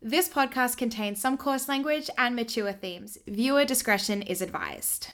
[0.00, 3.18] This podcast contains some coarse language and mature themes.
[3.26, 5.08] Viewer discretion is advised.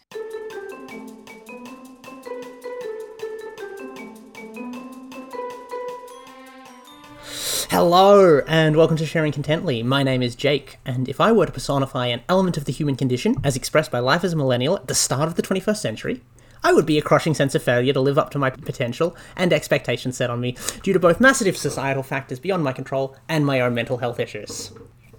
[7.71, 9.83] Hello, and welcome to Sharing Contently.
[9.83, 12.95] My name is Jake, and if I were to personify an element of the human
[12.95, 16.21] condition as expressed by life as a millennial at the start of the 21st century,
[16.65, 19.53] I would be a crushing sense of failure to live up to my potential and
[19.53, 23.61] expectations set on me due to both massive societal factors beyond my control and my
[23.61, 24.73] own mental health issues.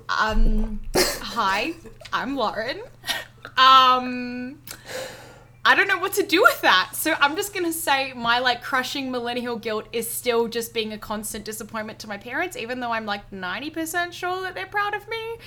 [0.09, 1.73] Um, hi,
[2.11, 2.81] I'm Lauren.
[3.57, 4.57] Um,
[5.67, 6.91] I don't know what to do with that.
[6.93, 10.97] So I'm just gonna say my like crushing millennial guilt is still just being a
[10.97, 15.07] constant disappointment to my parents, even though I'm like 90% sure that they're proud of
[15.07, 15.37] me.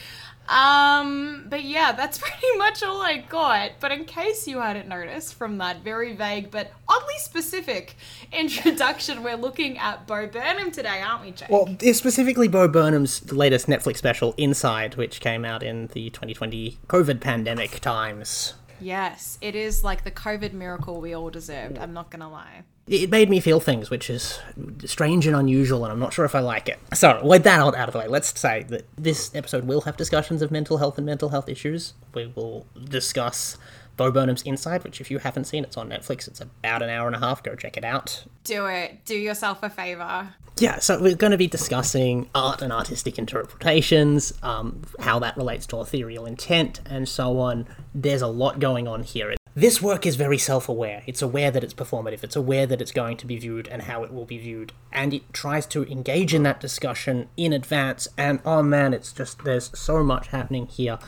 [0.49, 3.73] Um, but yeah, that's pretty much all I got.
[3.81, 7.97] But in case you hadn't noticed from that very vague but oddly specific
[8.33, 11.51] introduction, we're looking at Bo Burnham today, aren't we, Jake?
[11.51, 17.21] Well, specifically Bo Burnham's latest Netflix special, Inside, which came out in the 2020 COVID
[17.21, 18.55] pandemic times.
[18.81, 21.79] yes, it is like the COVID miracle we all deserved.
[21.79, 22.63] I'm not gonna lie.
[22.89, 24.41] It made me feel things, which is
[24.85, 26.79] strange and unusual, and I'm not sure if I like it.
[26.95, 30.41] So, with that out of the way, let's say that this episode will have discussions
[30.41, 31.93] of mental health and mental health issues.
[32.15, 33.59] We will discuss
[33.99, 36.27] Bo Burnham's Inside, which, if you haven't seen, it's on Netflix.
[36.29, 37.43] It's about an hour and a half.
[37.43, 38.25] Go check it out.
[38.45, 39.05] Do it.
[39.05, 40.31] Do yourself a favor.
[40.57, 45.67] Yeah, so we're going to be discussing art and artistic interpretations, um, how that relates
[45.67, 47.67] to authorial intent, and so on.
[47.95, 49.35] There's a lot going on here.
[49.59, 51.03] This work is very self aware.
[51.09, 54.05] It's aware that it's performative, it's aware that it's going to be viewed and how
[54.05, 58.07] it will be viewed, and it tries to engage in that discussion in advance.
[58.17, 61.01] And oh man, it's just, there's so much happening here.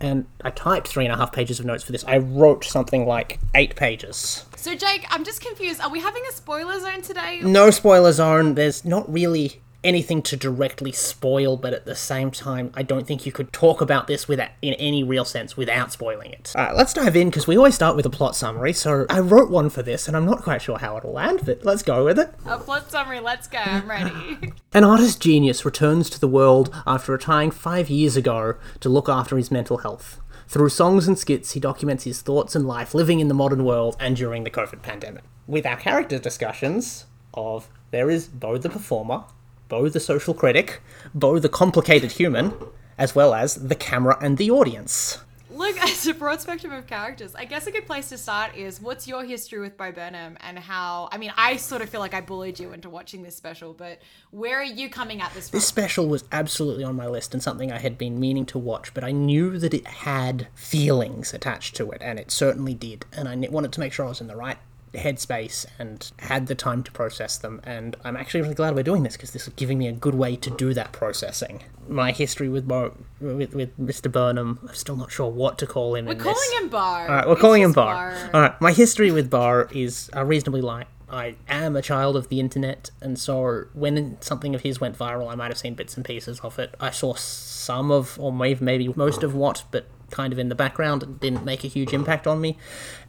[0.00, 2.02] And I typed three and a half pages of notes for this.
[2.02, 4.44] I wrote something like eight pages.
[4.56, 5.80] So, Jake, I'm just confused.
[5.80, 7.42] Are we having a spoiler zone today?
[7.42, 8.56] no spoiler zone.
[8.56, 13.26] There's not really anything to directly spoil, but at the same time, I don't think
[13.26, 16.52] you could talk about this without, in any real sense, without spoiling it.
[16.56, 18.72] Alright, let's dive in because we always start with a plot summary.
[18.72, 21.64] So I wrote one for this, and I'm not quite sure how it'll land, but
[21.64, 22.34] let's go with it.
[22.46, 23.20] A plot summary.
[23.20, 23.58] Let's go.
[23.58, 24.52] I'm ready.
[24.72, 29.36] An artist genius returns to the world after retiring five years ago to look after
[29.36, 30.20] his mental health.
[30.46, 33.96] Through songs and skits, he documents his thoughts and life living in the modern world
[33.98, 35.24] and during the COVID pandemic.
[35.46, 39.24] With our character discussions of there is Bo the performer,
[39.68, 40.80] Bo the social critic,
[41.14, 42.54] Bo the complicated human,
[42.98, 45.18] as well as the camera and the audience.
[45.54, 47.34] Look, it's a broad spectrum of characters.
[47.34, 50.58] I guess a good place to start is what's your history with Bo Burnham and
[50.58, 51.08] how?
[51.12, 54.00] I mean, I sort of feel like I bullied you into watching this special, but
[54.30, 55.58] where are you coming at this from?
[55.58, 58.92] This special was absolutely on my list and something I had been meaning to watch,
[58.94, 63.04] but I knew that it had feelings attached to it, and it certainly did.
[63.12, 64.58] And I wanted to make sure I was in the right
[64.94, 67.60] headspace and had the time to process them.
[67.64, 70.14] And I'm actually really glad we're doing this because this is giving me a good
[70.14, 71.62] way to do that processing.
[71.88, 74.10] My history with Bo- with, with Mr.
[74.10, 76.06] Burnham, I'm still not sure what to call him.
[76.06, 76.60] We're in calling this.
[76.60, 77.08] him Bar.
[77.08, 78.30] All right, we're calling him Bar.
[78.32, 80.86] All right, my history with Bar is uh, reasonably light.
[81.10, 85.30] I am a child of the internet, and so when something of his went viral,
[85.30, 86.74] I might have seen bits and pieces of it.
[86.80, 91.02] I saw some of, or maybe most of what, but kind of in the background.
[91.02, 92.56] It didn't make a huge impact on me,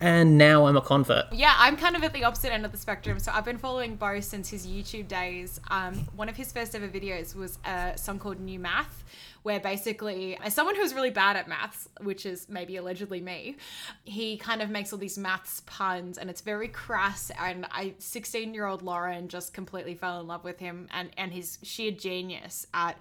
[0.01, 1.31] and now I'm a convert.
[1.31, 3.19] Yeah, I'm kind of at the opposite end of the spectrum.
[3.19, 5.61] So I've been following Bo since his YouTube days.
[5.69, 9.03] Um, one of his first ever videos was a song called New Math,
[9.43, 13.57] where basically, as someone who's really bad at maths, which is maybe allegedly me,
[14.03, 17.31] he kind of makes all these maths puns and it's very crass.
[17.39, 21.31] And I, 16 year old Lauren, just completely fell in love with him and, and
[21.31, 22.97] his sheer genius at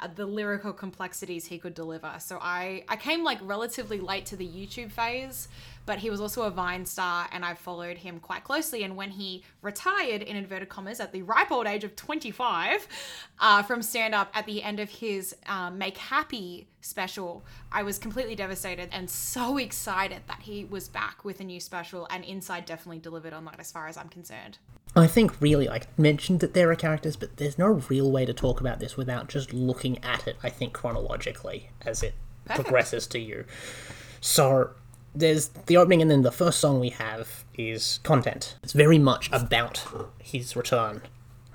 [0.00, 2.12] uh, the lyrical complexities he could deliver.
[2.18, 5.48] So I I came like relatively late to the YouTube phase,
[5.90, 8.84] but he was also a Vine star and I followed him quite closely.
[8.84, 12.86] And when he retired in inverted commas at the ripe old age of 25
[13.40, 17.98] uh, from stand up at the end of his um, Make Happy special, I was
[17.98, 22.06] completely devastated and so excited that he was back with a new special.
[22.08, 24.58] And Inside definitely delivered on that as far as I'm concerned.
[24.94, 28.32] I think really, I mentioned that there are characters, but there's no real way to
[28.32, 30.36] talk about this without just looking at it.
[30.40, 32.64] I think chronologically as it Perfect.
[32.64, 33.44] progresses to you.
[34.20, 34.70] So
[35.14, 38.56] there's the opening, and then the first song we have is content.
[38.62, 39.84] It's very much about
[40.18, 41.02] his return.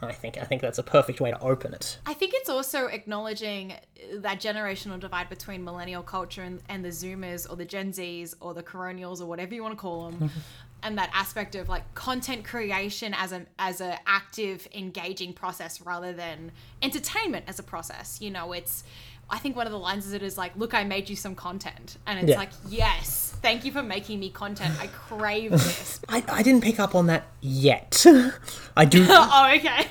[0.02, 1.98] I think I think that's a perfect way to open it.
[2.06, 3.74] I think it's also acknowledging
[4.14, 8.54] that generational divide between millennial culture and, and the Zoomers or the Gen Zs or
[8.54, 10.30] the Coronials or whatever you want to call them,
[10.84, 16.14] and that aspect of like content creation as a as a active, engaging process rather
[16.14, 16.52] than
[16.82, 18.20] entertainment as a process.
[18.22, 18.84] You know, it's
[19.30, 21.34] I think one of the lines is it is like, look, I made you some
[21.36, 22.38] content, and it's Yeah.
[22.38, 24.74] like, yes, Thank you for making me content.
[24.82, 26.00] I crave this.
[26.10, 28.04] I, I didn't pick up on that yet.
[28.76, 29.06] I do.
[29.08, 29.86] oh, okay.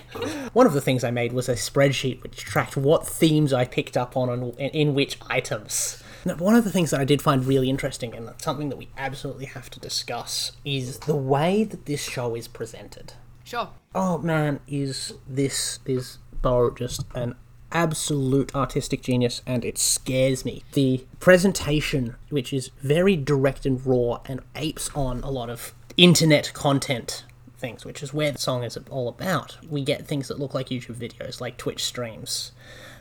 [0.54, 3.96] One of the things I made was a spreadsheet which tracked what themes I picked
[3.96, 6.02] up on and in, which items.
[6.24, 8.88] Now, one of the things that I did find really interesting, and something that we
[8.98, 13.12] absolutely have to discuss, is the way that this show is presented.
[13.44, 13.68] Sure.
[13.94, 17.36] Oh man, is this is Bo just an
[17.74, 20.62] absolute artistic genius and it scares me.
[20.72, 26.52] The presentation, which is very direct and raw and apes on a lot of internet
[26.54, 27.24] content
[27.56, 29.58] things, which is where the song is all about.
[29.68, 32.52] We get things that look like YouTube videos, like Twitch streams,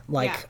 [0.07, 0.47] like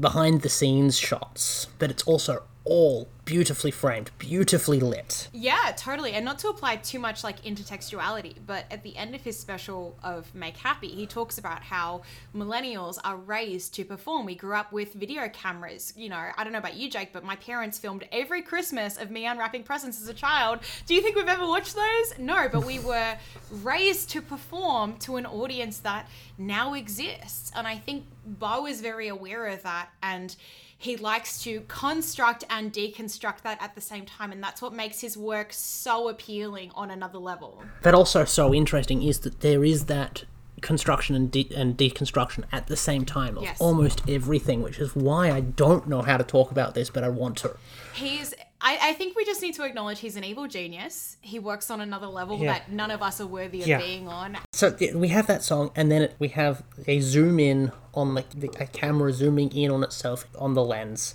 [0.00, 5.28] behind the scenes shots, but it's also all beautifully framed, beautifully lit.
[5.32, 6.12] Yeah, totally.
[6.12, 9.96] And not to apply too much like intertextuality, but at the end of his special
[10.04, 12.02] of Make Happy, he talks about how
[12.34, 14.24] millennials are raised to perform.
[14.24, 15.92] We grew up with video cameras.
[15.96, 19.10] You know, I don't know about you, Jake, but my parents filmed every Christmas of
[19.10, 20.60] me unwrapping presents as a child.
[20.86, 22.18] Do you think we've ever watched those?
[22.18, 23.16] No, but we were
[23.62, 26.08] raised to perform to an audience that
[26.38, 27.50] now exists.
[27.56, 29.88] And I think Bo is very aware of that.
[30.04, 30.36] And
[30.82, 35.00] he likes to construct and deconstruct that at the same time and that's what makes
[35.00, 39.84] his work so appealing on another level But also so interesting is that there is
[39.86, 40.24] that
[40.62, 43.60] construction and, de- and deconstruction at the same time of Yes.
[43.60, 47.08] almost everything, which is why I don't know how to talk about this, but I
[47.10, 47.56] want to.
[47.94, 51.70] he's I, I think we just need to acknowledge he's an evil genius he works
[51.70, 52.52] on another level Yeah.
[52.54, 53.78] that none of us are worthy of Yeah.
[53.78, 57.40] being on So th- we have that song, and then it, we have a zoom
[57.40, 61.14] in on the, the a camera zooming in on itself on the lens,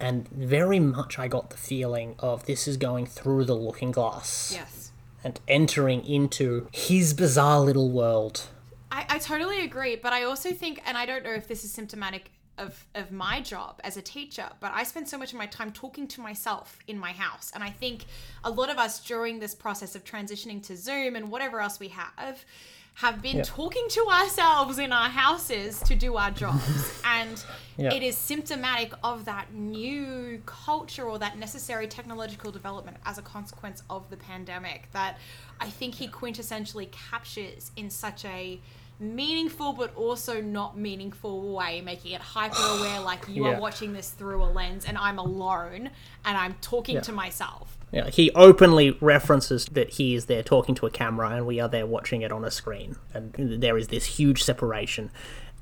[0.00, 4.52] and very much I got the feeling of this is going through the looking glass
[4.54, 8.48] yes and entering into his bizarre little world.
[8.90, 11.70] I, I totally agree, but I also think, and I don't know if this is
[11.70, 15.46] symptomatic of, of my job as a teacher, but I spend so much of my
[15.46, 17.50] time talking to myself in my house.
[17.54, 18.04] And I think
[18.44, 21.88] a lot of us during this process of transitioning to Zoom and whatever else we
[21.88, 22.44] have,
[22.94, 23.42] have been Yeah.
[23.46, 27.00] talking to ourselves in our houses to do our jobs.
[27.04, 27.42] and
[27.78, 27.94] Yeah.
[27.94, 33.82] it is symptomatic of that new culture or that necessary technological development as a consequence
[33.88, 35.18] of the pandemic that
[35.60, 38.60] I think he quintessentially captures in such a
[39.00, 43.56] meaningful but also not meaningful way, making it hyper aware like you Yeah.
[43.56, 45.90] are watching this through a lens and I'm alone
[46.24, 47.00] and I'm talking Yeah.
[47.02, 47.76] to myself.
[47.92, 51.68] Yeah, he openly references that he is there talking to a camera and we are
[51.68, 52.96] there watching it on a screen.
[53.12, 55.10] And there is this huge separation.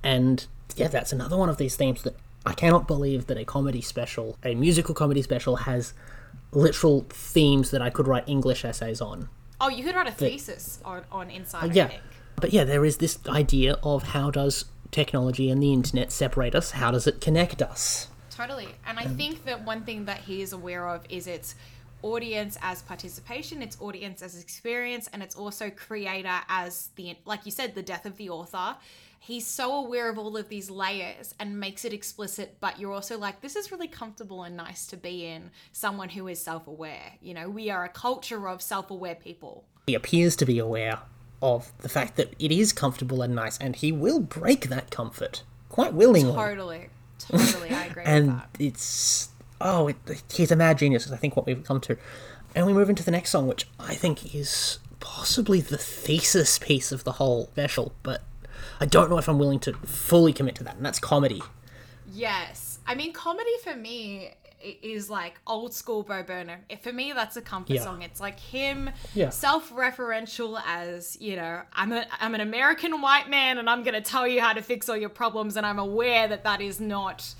[0.03, 0.47] And
[0.77, 4.37] yeah, that's another one of these themes that I cannot believe that a comedy special,
[4.45, 5.95] a musical comedy special, has
[6.53, 9.29] literal themes that I could write English essays on.
[9.61, 11.87] Oh, you could write a thesis on, on Inside, I Yeah.
[11.89, 12.03] think.
[12.41, 16.73] But yeah, there is this idea of how does technology and the internet separate us?
[16.73, 18.09] How does it connect us?
[18.31, 18.69] Totally.
[18.87, 21.57] And I think that one thing that he is aware of is its
[22.03, 27.51] audience as participation, its audience as experience, and it's also creator as the, like you
[27.51, 28.77] said, the death of the author.
[29.19, 33.19] He's so aware of all of these layers and makes it explicit, but you're also
[33.19, 37.15] like, this is really comfortable and nice to be in someone who is self aware.
[37.21, 39.65] You know, we are a culture of self aware people.
[39.89, 41.01] he appears to be aware
[41.43, 45.43] of the fact that it is comfortable and nice, and he will break that comfort
[45.69, 46.33] quite willingly.
[46.33, 46.89] Totally.
[47.19, 47.71] Totally.
[47.71, 48.49] I agree with and that.
[48.59, 49.29] it's
[49.61, 49.97] oh, it,
[50.33, 51.07] he's a mad genius.
[51.07, 51.97] is I think what we've come to,
[52.55, 56.93] and we move into the next song, which I think is possibly the thesis piece
[56.93, 58.23] of the whole special, but
[58.81, 61.43] I don't know if I'm willing to fully commit to that, and that's comedy.
[62.11, 62.79] Yes.
[62.87, 66.61] I mean, comedy for me is like old school Bo Burnham.
[66.81, 67.85] For me, that's a comfort Yeah.
[67.85, 68.03] song.
[68.03, 69.31] It's like him Yeah.
[69.31, 74.01] self-referential as, you know, I'm, a, I'm an American white man and I'm going to
[74.01, 77.35] tell you how to fix all your problems and I'm aware that that is not,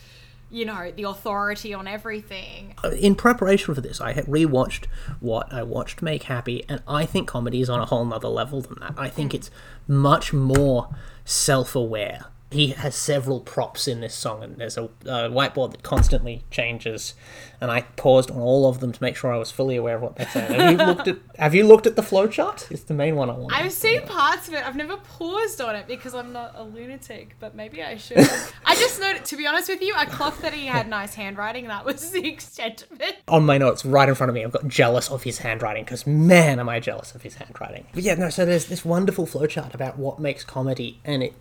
[0.51, 2.75] you know, the authority on everything.
[2.83, 4.87] Uh, in preparation for this, I had rewatched
[5.21, 8.63] what I watched Make Happy, and I think comedy is on a whole nother level
[8.63, 8.95] than that.
[8.97, 9.37] I think hmm.
[9.37, 9.51] it's
[9.87, 10.89] much more
[11.25, 12.27] self aware.
[12.51, 17.13] He has several props in this song, and there's a, a whiteboard that constantly changes.
[17.61, 20.03] And I paused on all of them to make sure I was fully aware of
[20.03, 20.55] what they're saying.
[20.55, 22.71] Have you looked at Have you looked at the flowchart?
[22.71, 23.53] It's the main one I want.
[23.53, 24.67] I've seen parts of it.
[24.67, 28.19] I've never paused on it because I'm not a lunatic, but maybe I should.
[28.65, 31.65] I just noted, to be honest with you, I clocked that he had nice handwriting.
[31.65, 33.19] and That was the extent of it.
[33.29, 34.43] on my notes right in front of me.
[34.45, 37.87] I've got jealous of his handwriting because man, am I jealous of his handwriting.
[37.93, 38.31] But yeah, no.
[38.31, 41.35] So there's this wonderful flowchart about what makes comedy, and it,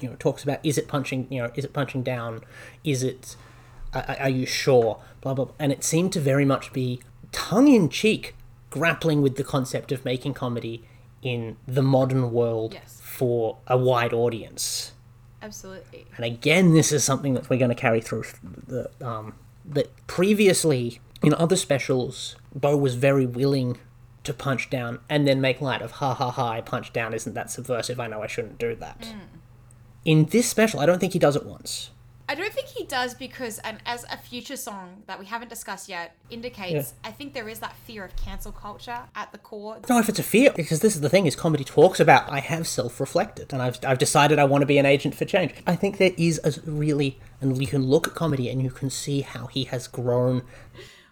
[0.00, 2.40] you know, talks about is it punching, you know, is it punching down,
[2.84, 3.36] is it,
[3.94, 5.54] are, are you sure, blah blah, blah.
[5.58, 7.00] and it seemed to very much be
[7.32, 8.34] tongue in cheek,
[8.70, 10.82] grappling with the concept of making comedy
[11.22, 13.00] in the modern world Yes.
[13.02, 14.92] for a wide audience.
[15.42, 16.06] Absolutely.
[16.16, 18.24] And again, this is something that we're going to carry through
[18.66, 23.78] the um, that previously In other specials, Bo was very willing
[24.24, 27.34] to punch down and then make light of ha ha ha I punch down isn't
[27.34, 29.14] that subversive I know I shouldn't do that.
[30.08, 31.90] In this special I don't think he does it once.
[32.30, 35.86] I don't think he does because, and as a future song that we haven't discussed
[35.86, 39.78] yet indicates, I think there is that fear of cancel culture at the core.
[39.86, 42.40] No, if it's a fear, because this is the thing: is comedy talks about I
[42.40, 45.52] have self-reflected and I've I've decided I want to be an agent for change.
[45.66, 48.88] I think there is a really, and you can look at comedy and you can
[48.88, 50.42] see how he has grown.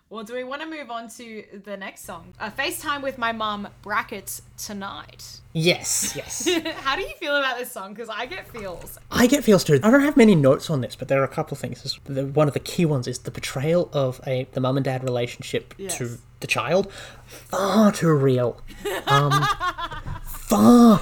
[0.09, 2.33] Well, do we want to move on to the next song?
[2.39, 5.41] A FaceTime with my mum, brackets, tonight.
[5.53, 6.49] Yes, yes.
[6.83, 7.93] How do you feel about this song?
[7.93, 9.01] Because I get feels.
[9.11, 9.81] I get feels too.
[9.83, 11.99] I don't have many notes on this, but there are a couple of things.
[12.05, 15.03] The- One of the key ones is the portrayal of a the mum and dad
[15.03, 15.99] relationship Yes.
[15.99, 16.93] to the child.
[17.27, 18.61] Far too real.
[19.09, 19.33] Um,
[20.25, 21.01] far,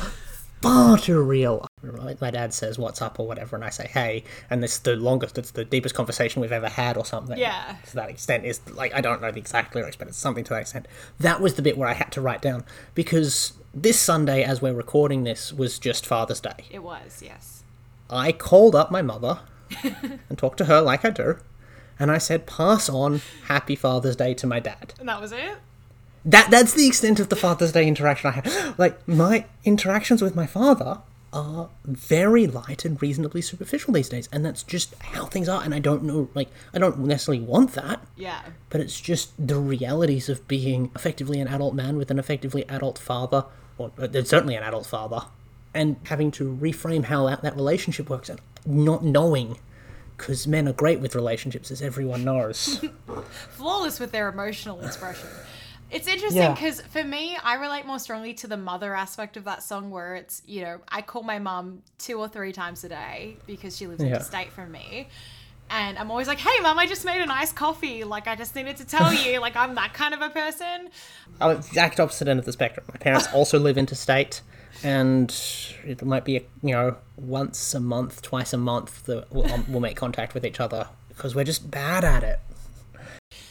[0.65, 1.67] far too real.
[1.83, 4.97] Like my dad says, "What's up?" or whatever, and I say, "Hey," and it's the
[4.97, 7.39] longest, it's the deepest conversation we've ever had, or something.
[7.39, 7.77] Yeah.
[7.91, 10.55] To that extent, is like I don't know the exact lyrics, but it's something to
[10.55, 10.89] that extent.
[11.21, 14.75] That was the bit where I had to write down because this Sunday, as we're
[14.75, 16.65] recording this, was just Father's Day.
[16.71, 17.63] It was, yes.
[18.09, 19.41] I called up my mother
[19.83, 21.39] and talked to her like I do,
[21.99, 25.59] and I said, "Pass on Happy Father's Day to my dad." And that was it?
[26.25, 28.75] That that's the extent of the Father's Day interaction I had.
[28.79, 31.01] Like my interactions with my father
[31.33, 35.63] are very light and reasonably superficial these days, and that's just how things are.
[35.63, 38.41] And I don't know, like I don't necessarily want that, Yeah.
[38.71, 42.99] but it's just the realities of being effectively an adult man with an effectively adult
[42.99, 43.45] father,
[43.79, 45.23] or uh, certainly an adult father,
[45.75, 49.59] and having to reframe how that, that relationship works and not knowing.
[50.17, 52.85] Because men are great with relationships, as everyone knows.
[53.51, 55.29] Flawless with their emotional expression.
[55.95, 56.53] It's interesting Yeah.
[56.55, 60.17] because for me, I relate more strongly to the mother aspect of that song where
[60.17, 63.87] it's, you know, I call my mum two or three times a day because she
[63.87, 64.09] lives Yeah.
[64.09, 65.09] interstate from me.
[65.71, 68.05] And I'm always like, hey, mum, I just made a nice coffee.
[68.05, 70.91] Like, I just needed to tell you, like, I'm that kind of a person.
[71.41, 72.85] I'm the exact opposite end of the spectrum.
[72.93, 74.43] My parents also live interstate,
[74.83, 75.35] and
[75.87, 79.65] it might be, a, you know, once a month, twice a month that we'll, um,
[79.69, 82.41] we'll make contact with each other because we're just bad at it.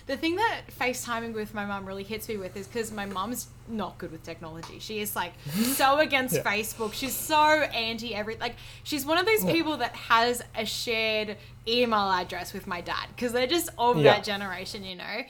[0.06, 3.48] The thing that FaceTiming with my mum really hits me with is because my mum's
[3.70, 4.80] not good with technology.
[4.80, 6.94] She is like so against Facebook.
[6.94, 12.12] She's so anti every like she's one of those people that has a shared email
[12.12, 14.16] address with my dad because they're just of Yeah.
[14.16, 15.22] that generation, you know.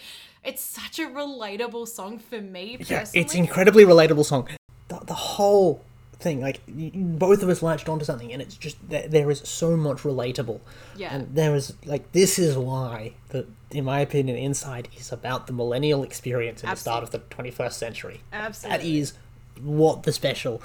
[0.43, 3.21] It's such a relatable song for me Yeah, personally.
[3.25, 4.49] it's incredibly relatable song.
[4.89, 5.83] The, the whole
[6.19, 9.77] thing, like both of us latched onto something, and it's just there, there is so
[9.77, 10.59] much relatable.
[10.97, 11.13] Yeah.
[11.15, 15.53] and there is like this is why that, in my opinion, Inside is about the
[15.53, 18.21] millennial experience in the start of the twenty first century.
[18.31, 18.99] That Absolutely.
[18.99, 19.13] is
[19.61, 20.61] what the special.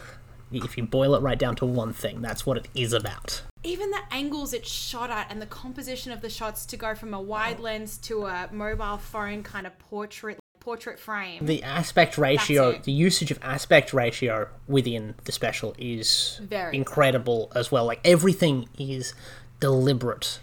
[0.50, 3.42] If you boil it right down to one thing, that's what it is about.
[3.64, 7.12] even the angles it's shot at and the composition of the shots to go from
[7.12, 11.44] a wide lens to a mobile phone kind of portrait portrait frame.
[11.46, 17.70] The aspect ratio, the usage of aspect ratio within the special is Very incredible as
[17.72, 17.84] well.
[17.86, 19.14] Like everything is
[19.60, 20.40] deliberate.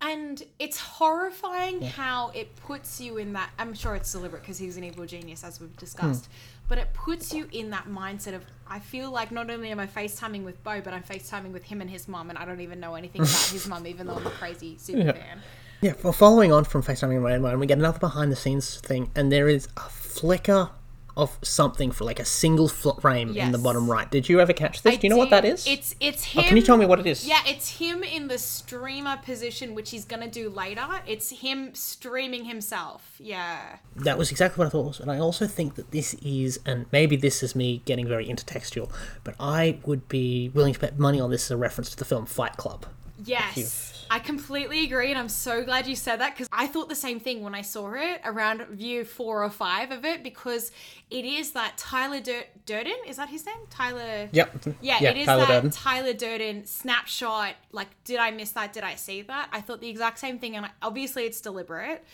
[0.00, 3.50] And it's horrifying how it puts you in that.
[3.58, 6.26] I'm sure it's deliberate because he's an evil genius, as we've discussed.
[6.26, 6.32] Hmm.
[6.68, 9.86] But it puts you in that mindset of I feel like not only am I
[9.86, 12.78] FaceTiming with Bo, but I'm FaceTiming with him and his mum, and I don't even
[12.78, 15.40] know anything about his mum, even though I'm a crazy super fan.
[15.80, 19.10] Yeah, well, following on from FaceTiming Rainbow, and we get another behind the scenes thing,
[19.14, 20.70] and there is a flicker
[21.18, 24.08] of something for like a single frame in the bottom right.
[24.10, 24.94] Did you ever catch this?
[24.94, 25.66] I Do you know what that is?
[25.66, 26.48] It's it's Oh, him.
[26.48, 27.26] can you tell me what it is?
[27.26, 30.86] Yeah, it's him in the streamer position, which he's gonna do later.
[31.06, 33.16] It's him streaming himself.
[33.18, 33.78] Yeah.
[33.96, 35.00] That was exactly what I thought was.
[35.00, 38.90] And I also think that this is, and maybe this is me getting very intertextual,
[39.24, 42.04] but I would be willing to bet money on this as a reference to the
[42.04, 42.86] film Fight Club.
[43.24, 43.87] Yes.
[44.10, 47.20] I completely agree, and I'm so glad you said that because I thought the same
[47.20, 50.70] thing when I saw it around view four or five of it because
[51.10, 52.96] it is that Tyler Dur- Durden.
[53.06, 53.56] Is that his name?
[53.70, 54.28] Tyler.
[54.32, 54.66] Yep.
[54.80, 55.70] Yeah, yeah it is Tyler that Durden.
[55.70, 57.54] Tyler Durden snapshot.
[57.72, 58.72] Like, did I miss that?
[58.72, 59.48] Did I see that?
[59.52, 62.04] I thought the exact same thing, and obviously it's deliberate.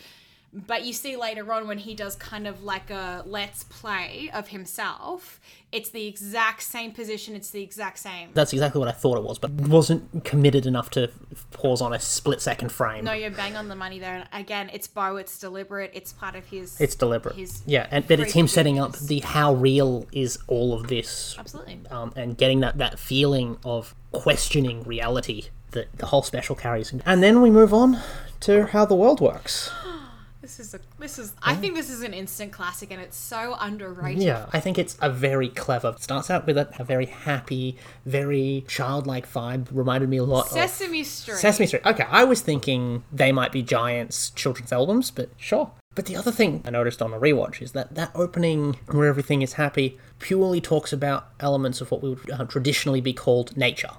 [0.54, 4.48] But you see later on when he does kind of like a let's play of
[4.48, 5.40] himself,
[5.72, 7.34] it's the exact same position.
[7.34, 8.30] It's the exact same.
[8.34, 11.10] That's exactly what I thought it was, but wasn't committed enough to
[11.50, 13.04] pause on a split second frame.
[13.04, 14.14] No, you're bang on the money there.
[14.14, 15.16] And again, it's Bo.
[15.16, 15.90] It's deliberate.
[15.92, 16.80] It's part of his.
[16.80, 17.34] It's deliberate.
[17.34, 21.34] His yeah, and but it's him setting up the how real is all of this,
[21.36, 21.80] Absolutely.
[21.90, 26.94] um, and getting that that feeling of questioning reality that the whole special carries.
[27.04, 27.98] And then we move on
[28.40, 29.72] to how the world works.
[30.44, 30.80] This is a.
[30.98, 31.32] This is.
[31.42, 34.22] I think this is an instant classic, and it's so underrated.
[34.22, 35.94] Yeah, I think it's a very clever.
[35.98, 39.68] Starts out with a, a very happy, very childlike vibe.
[39.72, 41.38] Reminded me a lot of Sesame Street.
[41.38, 41.86] Sesame Street.
[41.86, 45.70] Okay, I was thinking they might be Giants children's albums, but sure.
[45.94, 49.40] But the other thing I noticed on a rewatch is that that opening, where everything
[49.40, 53.92] is happy, purely talks about elements of what we would uh, traditionally be called nature.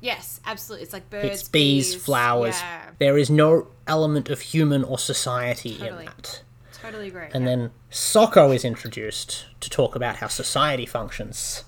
[0.00, 0.84] Yes, absolutely.
[0.84, 2.58] It's like birds, It's bees, flowers.
[2.60, 6.00] Yeah, There is no element of human or society Totally.
[6.00, 6.42] in that.
[6.82, 7.28] totally agree.
[7.32, 7.50] And yeah.
[7.50, 11.64] then Socko is introduced to talk about how society functions.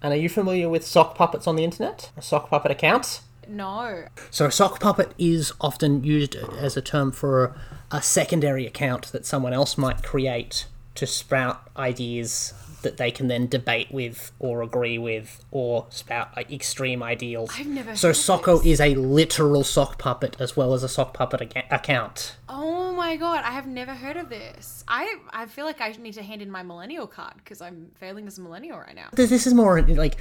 [0.00, 2.10] And are you familiar with sock puppets on the internet?
[2.16, 3.20] A sock puppet account?
[3.48, 7.54] no, So a sock puppet is often used as a term for
[7.90, 12.54] a secondary account that someone else might create to sprout ideas
[12.84, 17.50] that they can then debate with or agree with or spout like extreme ideals.
[17.58, 18.74] I've never so Socko this.
[18.74, 22.36] is a literal sock puppet as well as a sock puppet ac- account.
[22.48, 24.84] oh my god, I have never heard of this.
[24.86, 28.26] I I feel like I need to hand in my millennial card because I'm failing
[28.26, 29.08] as a millennial right now.
[29.12, 30.16] This this is more like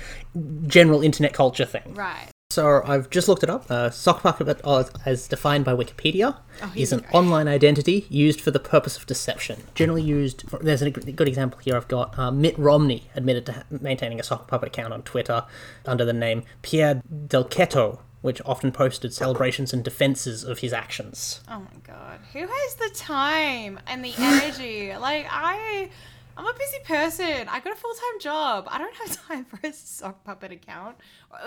[0.68, 1.94] general internet culture thing.
[1.94, 2.30] Right.
[2.54, 3.66] So I've just looked it up.
[3.72, 4.62] Uh, sock puppet,
[5.08, 6.38] as defined by Wikipedia,
[6.76, 7.18] here is an go.
[7.18, 9.64] online identity used for the purpose of deception.
[9.74, 10.48] Generally used.
[10.48, 11.76] For, there's a good example here.
[11.76, 15.46] I've got uh, Mitt Romney admitted to ha- maintaining a sock puppet account on Twitter
[15.88, 21.42] under the name Pierre Delecto, which often posted celebrations and defenses of his actions.
[21.50, 24.96] Oh my god, who has the time and the energy?
[24.96, 25.90] like I.
[26.36, 27.48] I'm a busy person.
[27.48, 28.68] I got a full time job.
[28.70, 30.98] I don't have time for a sock puppet account.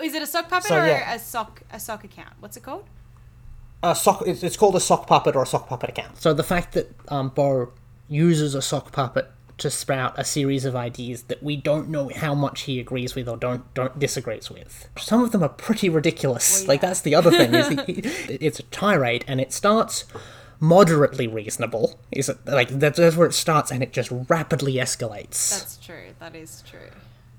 [0.03, 1.13] Is it a sock puppet So, or yeah.
[1.13, 2.33] a sock a sock account?
[2.39, 2.85] What's it called?
[3.83, 6.41] a sock it's, it's called a sock puppet or a sock puppet account so the
[6.43, 7.71] fact that um, bo
[8.07, 9.29] uses a sock puppet
[9.59, 13.29] to sprout a series of ideas that we don't know how much he agrees with
[13.29, 17.13] or don't don't disagrees with some of them are pretty ridiculous Well, like that's the
[17.13, 17.75] other thing is he,
[18.33, 20.05] it's a tirade and it starts
[20.59, 25.51] moderately reasonable is it like that's, that's where it starts and it just rapidly escalates
[25.51, 26.13] That's true.
[26.19, 26.89] That is true.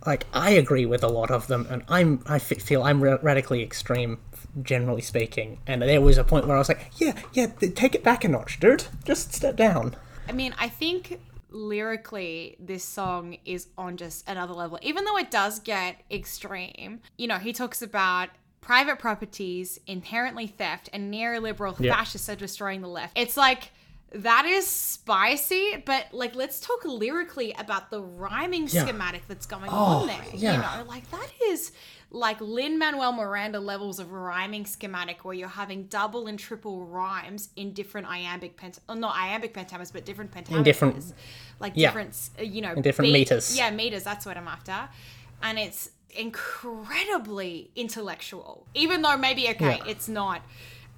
[0.06, 3.18] like I agree with a lot of them, and I'm I f- feel I'm ra-
[3.22, 4.18] radically extreme,
[4.62, 5.58] generally speaking.
[5.66, 8.28] And there was a point where I was like, yeah, yeah, take it back a
[8.28, 8.84] notch, dude.
[9.04, 9.96] Just step down.
[10.28, 11.18] I mean, I think
[11.50, 14.78] lyrically, this song is on just another level.
[14.82, 18.28] Even though it does get extreme, you know, he talks about
[18.68, 21.94] private properties, inherently theft, and neoliberal Yeah.
[21.96, 23.16] fascists are destroying the left.
[23.18, 23.70] It's like,
[24.12, 28.84] that is spicy, but like, let's talk lyrically about the rhyming Yeah.
[28.84, 30.22] schematic that's going Oh, on there.
[30.34, 30.52] yeah.
[30.52, 31.72] You know, like that is
[32.10, 37.48] like Lin Manuel Miranda levels of rhyming schematic where you're having double and triple rhymes
[37.56, 41.14] in different iambic pent oh, not iambic pentameters but different pentameters different-
[41.60, 41.88] like yeah.
[41.88, 43.54] different you know In different beat- meters.
[43.58, 44.88] yeah meters that's what I'm after
[45.42, 49.84] and it's incredibly intellectual even though maybe okay Yeah.
[49.92, 50.42] it's not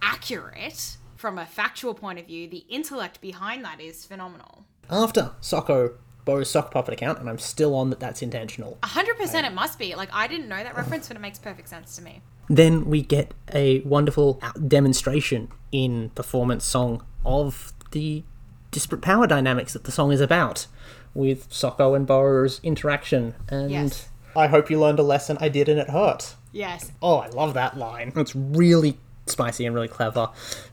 [0.03, 5.95] accurate from a factual point of view the intellect behind that is phenomenal After Socko
[6.27, 8.77] Bo's sock puppet account, and I'm still on that that's intentional.
[8.83, 11.97] 100% it must be like I didn't know that reference but it makes perfect sense
[11.97, 18.23] to me Then we get a wonderful demonstration in performance song of the
[18.71, 20.67] disparate power dynamics that the song is about,
[21.15, 23.35] with Socko and Bo's interaction.
[23.49, 24.09] And Yes.
[24.37, 25.37] I hope you learned a lesson.
[25.41, 26.35] I did, and it hurt.
[26.53, 28.13] yes Oh, I love that line.
[28.17, 30.29] It's really spicy and really clever.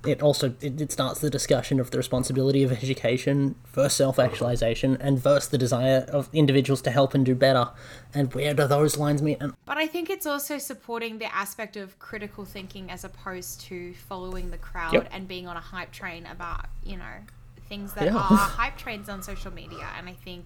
[0.06, 5.20] It also it, it starts the discussion of the responsibility of education versus self-actualization and
[5.20, 7.70] versus the desire of individuals to help and do better.
[8.16, 9.38] And where do those lines meet?
[9.40, 13.94] And But I think it's also supporting the aspect of critical thinking as opposed to
[13.94, 15.10] following the crowd Yep.
[15.12, 17.14] and being on a hype train about, you know,
[17.70, 18.16] things that Yeah.
[18.16, 19.88] are hype trains on social media.
[19.98, 20.46] And I think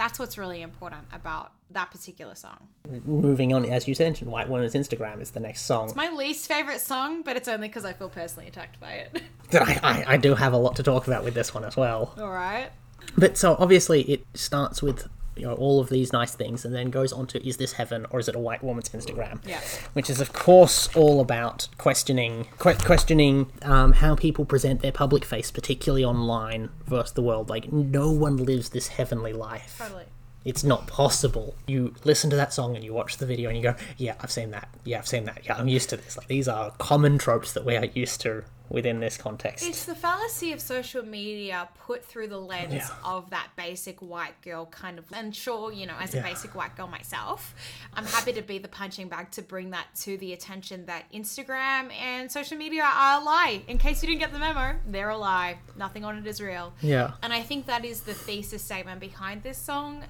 [0.00, 2.68] that's what's really important about that particular song.
[3.04, 5.88] moving on, as you mentioned, White Woman's Instagram is the next song.
[5.88, 9.22] It's my least favorite song, but it's only because I feel personally attacked by it.
[9.52, 12.14] I, I, I do have a lot to talk about with this one as well.
[12.16, 12.70] All right.
[13.18, 15.06] But so obviously it starts with
[15.36, 18.06] you know all of these nice things and then goes on to is this heaven
[18.10, 19.40] or is it a white woman's Instagram?
[19.46, 19.60] Yeah.
[19.92, 25.24] Which is of course all about questioning que- questioning um, how people present their public
[25.24, 27.48] face, particularly online versus the world.
[27.48, 29.76] Like no one lives this heavenly life.
[29.78, 30.04] Totally.
[30.44, 31.54] It's not possible.
[31.66, 34.30] You listen to that song and you watch the video and you go, "Yeah, I've
[34.30, 34.68] seen that.
[34.84, 35.42] Yeah, I've seen that.
[35.44, 38.44] Yeah, I'm used to this." Like these are common tropes that we are used to
[38.70, 39.66] within this context.
[39.66, 42.88] It's the fallacy of social media put through the lens Yeah.
[43.04, 45.04] of that basic white girl kind of.
[45.12, 46.20] And sure, you know, as Yeah.
[46.20, 47.54] a basic white girl myself,
[47.94, 51.92] I'm happy to be the punching bag to bring that to the attention that Instagram
[51.92, 53.62] and social media are a lie.
[53.66, 55.58] In case you didn't get the memo, they're a lie.
[55.76, 56.72] Nothing on it is real.
[56.80, 57.12] yeah.
[57.22, 60.04] And I think that is the thesis statement behind this song.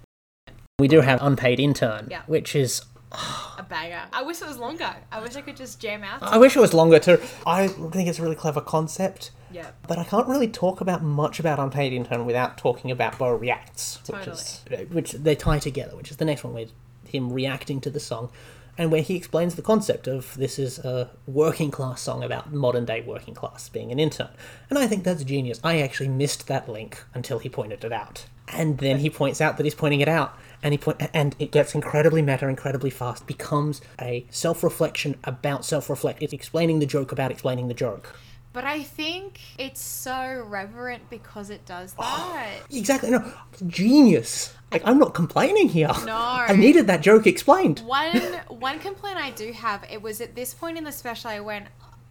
[0.79, 2.23] We do have unpaid intern, Yeah.
[2.27, 4.03] which is A banger.
[4.13, 4.95] I wish it was longer.
[5.11, 6.23] I wish I could just jam out.
[6.23, 7.21] I wish it was longer too.
[7.47, 9.71] I think it's a really clever concept, yeah.
[9.89, 13.99] but I can't really talk about much about Unpaid Intern without talking about Bo Reacts,
[14.09, 16.71] which is which they tie together, which is the next one with
[17.05, 18.31] him reacting to the song.
[18.79, 22.87] and where he explains the concept of this is a working class song about modern
[22.87, 24.31] day working class being an intern.
[24.71, 25.61] And I think that's genius.
[25.63, 28.25] I actually missed that link until he pointed it out.
[28.49, 31.53] And then he points out that he's pointing it out, and he point, and it
[31.53, 36.23] gets incredibly meta, incredibly fast, becomes a self reflection about self reflect.
[36.23, 38.17] It's explaining the joke about explaining the joke.
[38.53, 42.77] But I think it's so reverent because it does oh, that.
[42.77, 43.33] Exactly, no,
[43.69, 44.55] genius.
[44.73, 45.91] Like I'm not complaining here.
[46.05, 46.17] No.
[46.17, 47.81] I needed that joke explained.
[47.81, 48.17] one
[48.49, 51.67] one complaint I do have it was at this point in the special I went,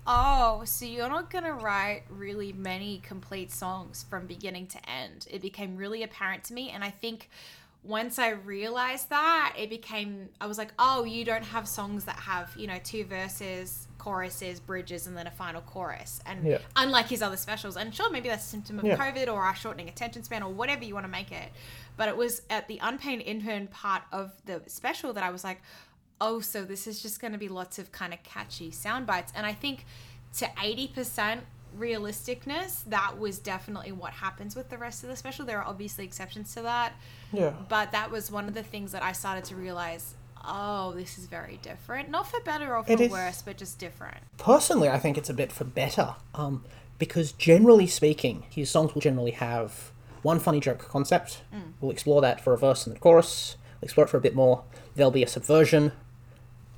[0.08, 5.28] oh, so you're not gonna write really many complete songs from beginning to end.
[5.30, 7.30] It became really apparent to me, and I think
[7.90, 12.16] once I realized that, it became I was like, oh, you don't have songs that
[12.18, 16.60] have you know two verses, choruses, bridges, and then a final chorus, and Yeah.
[16.76, 17.76] unlike his other specials.
[17.76, 18.96] And sure, maybe that's a symptom of Yeah.
[18.96, 21.52] COVID or our shortening attention span or whatever you want to make it.
[21.98, 25.62] But it was at the unpaid intern part of the special that I was like,
[26.22, 29.34] oh, so this is just going to be lots of kind of catchy sound bites.
[29.36, 29.86] And I think
[30.38, 31.40] to 80%
[31.80, 35.46] realisticness, that was definitely what happens with the rest of the special.
[35.46, 36.94] There are obviously exceptions to that.
[37.32, 37.54] Yeah.
[37.68, 40.16] But that was one of the things that I started to realize
[40.46, 42.10] oh, this is very different.
[42.10, 44.18] Not for better or for worse, but just different.
[44.38, 46.16] Personally, I think it's a bit for better.
[46.34, 46.64] Um,
[46.98, 51.42] because generally speaking, his songs will generally have one funny joke concept.
[51.80, 53.58] We'll explore that for a verse and the chorus.
[53.80, 54.64] We'll explore it for a bit more.
[54.96, 55.94] There'll be a subversion.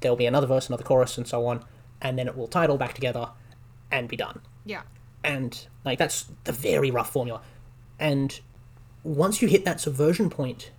[0.01, 1.65] There'll be another verse, another chorus, and so on.
[2.01, 3.29] And then it will tie it all back together
[3.91, 4.41] and be done.
[4.65, 4.81] Yeah.
[5.23, 7.41] and like that's the very rough formula.
[7.99, 8.39] And
[9.03, 10.71] once you hit that subversion point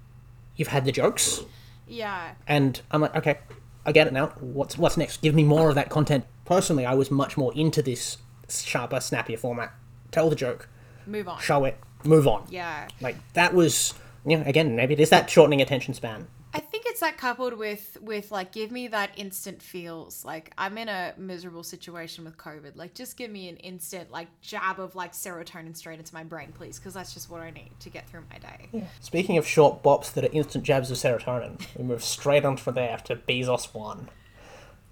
[0.57, 1.43] you've had the jokes.
[1.89, 2.33] Yeah.
[2.47, 3.39] and i'm like okay
[3.85, 4.29] i get it now.
[4.41, 5.23] What's what's next?
[5.23, 6.25] Give me more of that content.
[6.45, 8.19] Personally i was much more into this
[8.49, 9.73] sharper snappier format.
[10.11, 10.69] Tell the joke.
[11.07, 11.41] Move on.
[11.41, 11.77] show it.
[12.05, 12.47] Move on.
[12.51, 12.89] Yeah.
[13.01, 13.95] like that was
[14.27, 17.55] you know again maybe it is that shortening attention span I think it's that coupled
[17.55, 20.25] with with like give me that instant feels.
[20.25, 22.77] Like I'm in a miserable situation with COVID.
[22.77, 26.53] Like just give me an instant like jab of like serotonin straight into my brain,
[26.53, 28.87] please, because that's just what I need to get through my day.
[29.01, 32.75] speaking of short bops that are instant jabs of serotonin we move straight on from
[32.75, 34.09] there to bezos 1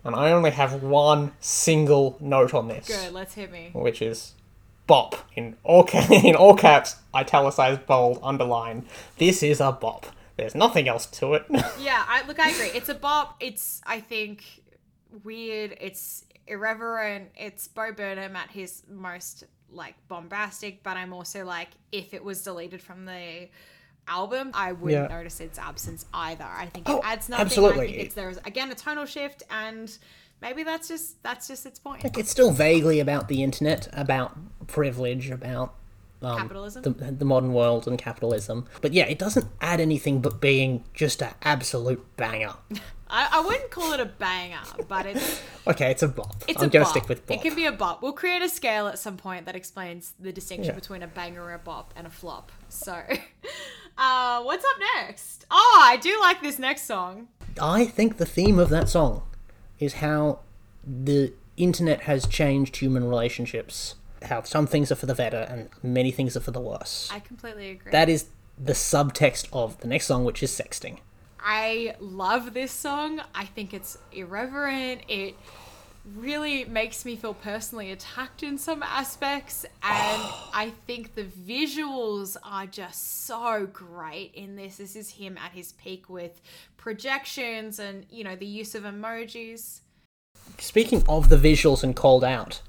[0.04, 3.70] and i only have one single note on this Good, let's hit me.
[3.72, 4.34] which is
[4.86, 8.86] bop in all ca- in all caps, italicized, bold, underline.
[9.18, 10.06] This is a bop.
[10.40, 11.44] There's nothing else to it.
[11.80, 12.70] Yeah, I look, I agree.
[12.74, 13.36] It's a bop.
[13.40, 14.44] It's I think
[15.24, 15.76] weird.
[15.80, 17.30] It's irreverent.
[17.36, 20.82] It's Bo Burnham at his most like bombastic.
[20.82, 23.48] But I'm also like, if it was deleted from the
[24.08, 25.16] album, I wouldn't Yeah.
[25.16, 26.44] notice its absence either.
[26.44, 27.42] I think Oh, it adds nothing.
[27.42, 27.86] I absolutely.
[27.92, 29.96] think it's there's again a tonal shift, and
[30.42, 32.04] maybe that's just that's just its point.
[32.18, 35.74] it's still vaguely about the internet, about privilege, about
[36.22, 36.82] um, Capitalism.
[36.82, 38.66] the, the modern world and capitalism.
[38.80, 42.54] But yeah, it doesn't add anything but being just an absolute banger.
[43.12, 46.32] I, I wouldn't call it a banger, but it's Okay, it's a bop.
[46.46, 46.92] It's I'm a gonna bop.
[46.92, 47.36] stick with bop.
[47.38, 48.02] It can be a bop.
[48.02, 50.78] We'll create a scale at some point that explains the distinction Yeah.
[50.78, 52.52] between a banger, a bop, and a flop.
[52.68, 52.92] So,
[53.98, 55.44] uh, what's up next?
[55.50, 57.28] Oh, I do like this next song.
[57.60, 59.22] I think the theme of that song
[59.80, 60.40] is how
[60.86, 63.96] the internet has changed human relationships.
[64.22, 67.08] How some things are for the better and many things are for the worse.
[67.12, 67.90] I completely agree.
[67.90, 68.26] That is
[68.58, 70.98] the subtext of the next song, which is sexting.
[71.40, 73.22] I love this song.
[73.34, 75.02] I think it's irreverent.
[75.08, 75.36] It
[76.16, 79.64] really makes me feel personally attacked in some aspects.
[79.82, 84.76] And I think the visuals are just so great in this.
[84.76, 86.40] This is him at his peak with
[86.76, 89.80] projections and, you know, the use of emojis.
[90.58, 92.60] Speaking of the visuals and called out,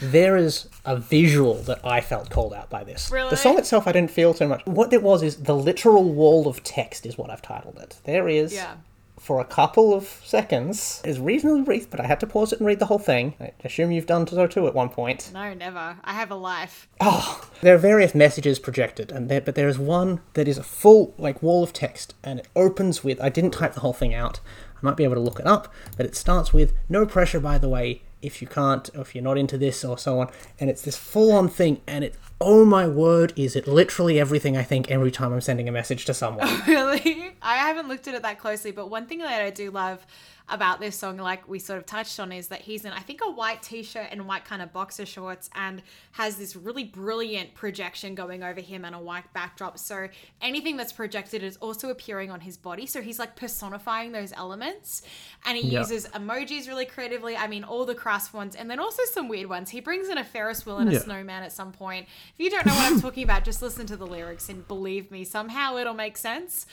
[0.00, 3.10] there is a visual that I felt called out by this.
[3.10, 3.30] Really?
[3.30, 4.64] The song itself I didn't feel so much.
[4.66, 7.98] What it was is the literal wall of text is what I've titled it.
[8.04, 8.74] There is Yeah.
[9.18, 12.66] for a couple of seconds is reasonably brief, but I had to pause it and
[12.66, 13.34] read the whole thing.
[13.38, 15.30] I assume you've done so too at one point.
[15.34, 15.96] No, never.
[16.02, 16.88] I have a life.
[17.00, 20.62] Oh, there are various messages projected, and there, but there is one that is a
[20.62, 23.20] full like wall of text, and it opens with.
[23.20, 24.40] I didn't type the whole thing out.
[24.76, 27.58] I might be able to look it up, but it starts with "No pressure, by
[27.58, 30.70] the way, if you can't, or if you're not into this, or so on." And
[30.70, 32.14] it's this full-on thing, and it.
[32.42, 33.34] Oh my word!
[33.36, 36.48] Is it literally everything I think every time I'm sending a message to someone?
[36.66, 40.06] really i haven't looked at it that closely but one thing that i do love
[40.50, 43.20] about this song like we sort of touched on is that he's in i think
[43.24, 45.82] a white t-shirt and white kind of boxer shorts and
[46.12, 49.78] has this really brilliant projection going over him and a white backdrop.
[49.78, 50.08] So
[50.42, 52.84] anything that's projected is also appearing on his body.
[52.86, 55.02] So he's like personifying those elements
[55.46, 55.80] and he Yeah.
[55.80, 57.36] uses emojis really creatively.
[57.36, 59.70] I mean all the crass ones and then also some weird ones.
[59.70, 62.06] He brings in a ferris wheel and a snowman at some point.
[62.36, 65.10] If you don't know what I'm talking about, just listen to the lyrics and believe
[65.12, 66.66] me, somehow it'll make sense.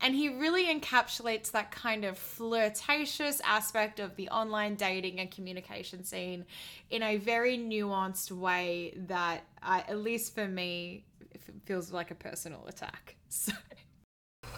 [0.00, 2.16] And he really encapsulates that kind of
[3.44, 6.44] aspect of the online dating and communication scene
[6.90, 11.04] in a very nuanced way that, uh, at least for me,
[11.64, 13.16] feels like a personal attack.
[13.36, 13.52] So.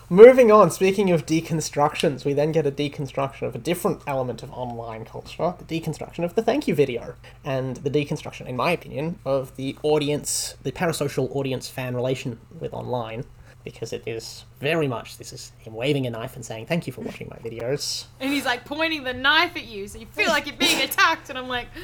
[0.09, 4.53] Moving on, speaking of deconstructions, we then get a deconstruction of a different element of
[4.53, 9.19] online culture, the deconstruction of the thank you video, and the deconstruction, in my opinion,
[9.25, 13.25] of the audience, the parasocial audience fan relation with online,
[13.67, 16.93] because it is very much this is him waving a knife and saying thank you
[16.93, 18.05] for watching my videos.
[18.21, 21.29] And he's like pointing the knife at you, so you feel like you're being attacked,
[21.29, 21.69] and I'm like.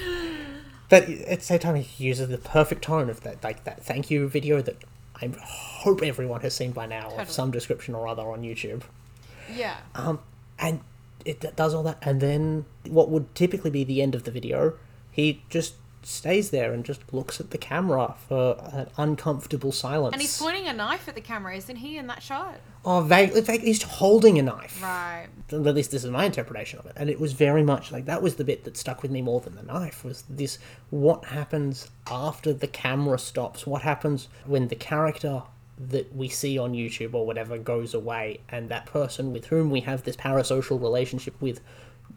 [0.88, 4.10] But at the same time, he uses the perfect tone of that, like that thank
[4.10, 4.76] you video that
[5.22, 7.22] I hope everyone has seen by now Totally.
[7.22, 8.82] of some description or other on YouTube.
[9.50, 9.78] Yeah.
[9.94, 10.20] Um,
[10.58, 10.80] and
[11.24, 14.74] it does all that, and then what would typically be the end of the video,
[15.10, 20.12] he just stays there and just looks at the camera for an uncomfortable silence.
[20.12, 22.56] And he's pointing a knife at the camera, isn't he, in that shot?
[22.84, 24.82] Oh, vaguely, vaguely, he's holding a knife.
[24.82, 25.28] Right.
[25.50, 28.22] At least this is my interpretation of it, and it was very much like that
[28.22, 30.04] was the bit that stuck with me more than the knife.
[30.04, 30.58] Was this
[30.90, 33.66] what happens after the camera stops?
[33.66, 35.42] What happens when the character
[35.78, 39.80] that we see on YouTube or whatever goes away, and that person with whom we
[39.80, 41.60] have this parasocial relationship with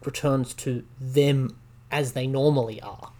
[0.04, 1.56] returns to them
[1.90, 3.12] as they normally are.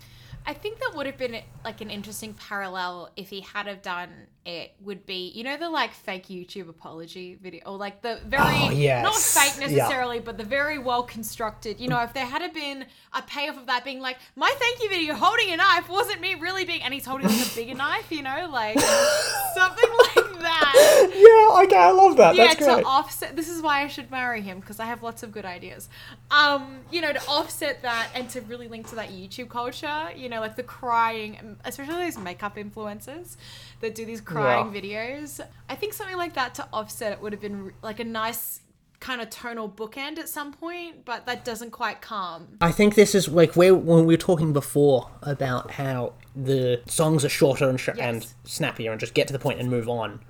[0.48, 4.10] I think that would have been like an interesting parallel if he had have done
[4.44, 4.72] it.
[4.82, 8.70] Would be you know the like fake YouTube apology video or like the very Oh,
[8.70, 9.02] yes.
[9.02, 9.66] not fake Yeah.
[9.76, 11.80] necessarily, but the very well constructed.
[11.80, 14.80] You know, if there had have been a payoff of that being like my thank
[14.82, 17.74] you video holding a knife wasn't me really being, and he's holding like a bigger
[17.74, 18.12] knife.
[18.12, 18.78] You know, like
[19.54, 20.15] something like
[20.46, 20.72] that.
[21.16, 22.34] Yeah, okay, I love that.
[22.34, 22.84] yeah, That's to great.
[22.84, 23.36] offset.
[23.36, 25.88] This is why I should marry him because I have lots of good ideas.
[26.30, 30.10] Um, you know, to offset that and to really link to that YouTube culture.
[30.16, 33.36] You know, like the crying, especially those makeup influencers
[33.80, 35.40] that do these crying videos.
[35.68, 38.60] I think something like that to offset it would have been like a nice
[39.00, 42.48] kind of tonal bookend at some point, but that doesn't quite come.
[42.60, 47.24] I think this is like where when we were talking before about how the songs
[47.24, 50.20] are shorter and sh- and snappier and just get to the point and move on.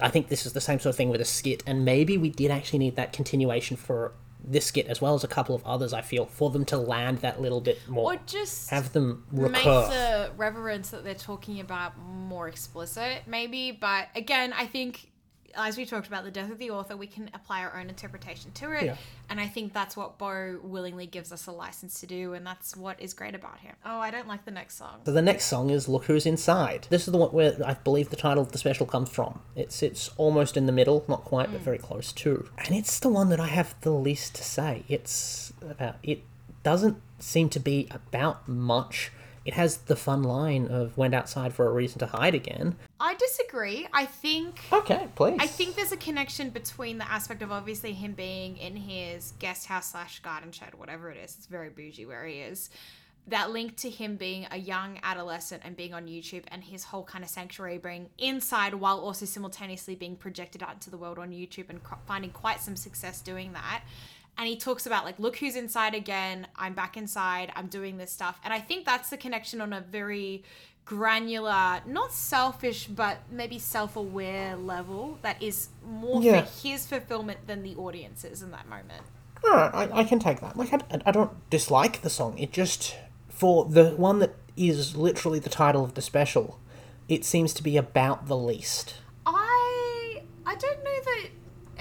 [0.00, 2.30] I think this is the same sort of thing with a skit, and maybe we
[2.30, 4.12] did actually need that continuation for
[4.46, 5.92] this skit as well as a couple of others.
[5.92, 9.52] I feel for them to land that little bit more, Or just have them recur.
[9.52, 13.70] make the reverence that they're talking about more explicit, maybe.
[13.72, 15.10] But again, I think
[15.56, 18.50] as we talked about the death of the author, we can apply our own interpretation
[18.52, 18.84] to it.
[18.84, 18.96] Yeah.
[19.28, 22.76] And I think that's what Bo willingly gives us a license to do, and that's
[22.76, 23.74] what is great about him.
[23.84, 25.00] Oh, I don't like the next song.
[25.04, 28.10] So the next song is "Look Who's Inside." This is the one where I believe
[28.10, 29.40] the title of the special comes from.
[29.56, 31.64] It sits almost in the middle, not quite, but mm.
[31.64, 32.48] very close to.
[32.58, 34.84] And it's the one that I have the least to say.
[34.88, 36.22] It's about it
[36.62, 39.12] doesn't seem to be about much.
[39.44, 43.14] It has the fun line of "went outside for a reason to hide again." I
[43.14, 43.86] disagree.
[43.92, 45.36] I think Okay, please.
[45.38, 49.66] I think there's a connection between the aspect of obviously him being in his guest
[49.66, 51.34] house slash garden shed, whatever it is.
[51.36, 52.70] It's very bougie where he is.
[53.28, 57.04] That link to him being a young adolescent and being on YouTube and his whole
[57.04, 61.30] kind of sanctuary being inside while also simultaneously being projected out into the world on
[61.30, 63.82] YouTube and finding quite some success doing that.
[64.36, 66.46] And he talks about like, look who's inside again.
[66.56, 67.52] I'm back inside.
[67.54, 68.40] I'm doing this stuff.
[68.44, 70.42] And I think that's the connection on a very
[70.84, 76.42] granular, not selfish, but maybe self aware level that is more Yeah.
[76.42, 79.02] for his fulfillment than the audience's in that moment.
[79.46, 80.56] I, I can take that.
[80.56, 82.38] Like, I, I don't dislike the song.
[82.38, 82.96] It just
[83.28, 86.58] for the one that is literally the title of the special,
[87.08, 88.94] it seems to be about the least.
[89.26, 91.28] I I don't know that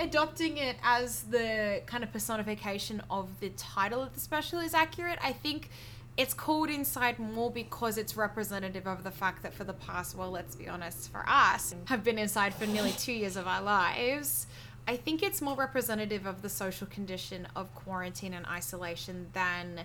[0.04, 5.18] adopting it as the kind of personification of the title of the special is accurate.
[5.22, 5.70] I think
[6.18, 10.30] it's called Inside more because it's representative of the fact that for the past, well,
[10.30, 14.46] let's be honest, for us, have been inside for nearly two years of our lives.
[14.88, 19.82] I think it's more representative of the social condition of quarantine and isolation than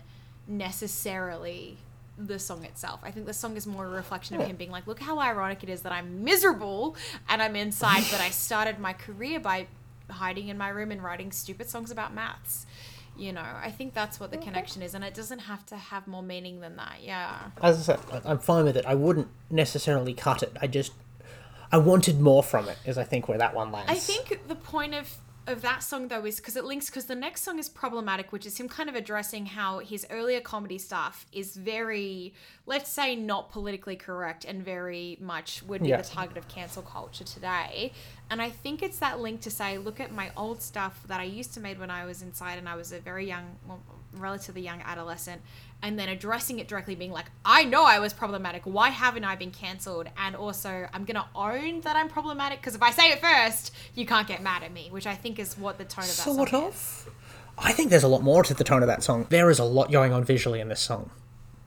[0.47, 1.79] necessarily
[2.19, 3.01] the song itself.
[3.05, 5.63] I think the song is more a reflection of him being like, look how ironic
[5.63, 6.97] it is that I'm miserable
[7.29, 9.69] and I'm inside, but I started my career by
[10.11, 12.67] hiding in my room and writing stupid songs about maths.
[13.17, 16.07] You know, I think that's what the connection is, and it doesn't have to have
[16.07, 16.99] more meaning than that.
[17.03, 17.37] Yeah.
[17.61, 18.87] As I said, I- I'm fine with it.
[18.87, 20.57] I wouldn't necessarily cut it.
[20.61, 20.93] I just
[21.73, 22.79] I wanted more from it.
[22.87, 23.91] Is I think where that one lands.
[23.91, 25.17] I think the point of
[25.49, 28.47] of that song though is because it links because the next song is problematic, which
[28.47, 32.35] is him kind of addressing how his earlier comedy stuff is very,
[32.67, 35.99] let's say, not politically correct and very much would be Yeah.
[36.03, 37.93] the target of cancel culture today.
[38.31, 41.25] And I think it's that link to say, look at my old stuff that I
[41.25, 43.81] used to make when I was inside and I was a very young, well,
[44.17, 45.43] relatively young adolescent,
[45.83, 48.63] and then addressing it directly, being like, I know I was problematic.
[48.65, 50.09] Why haven't I been cancelled?
[50.17, 54.07] And also, I'm gonna own that I'm problematic because if I say it first, you
[54.07, 56.49] can't get mad at me, which I think is what the tone of that Sort
[56.49, 56.75] song of.
[56.75, 57.07] is.
[57.59, 59.27] I think there's a lot more to the tone of that song.
[59.31, 61.11] There is a lot going on visually in this song.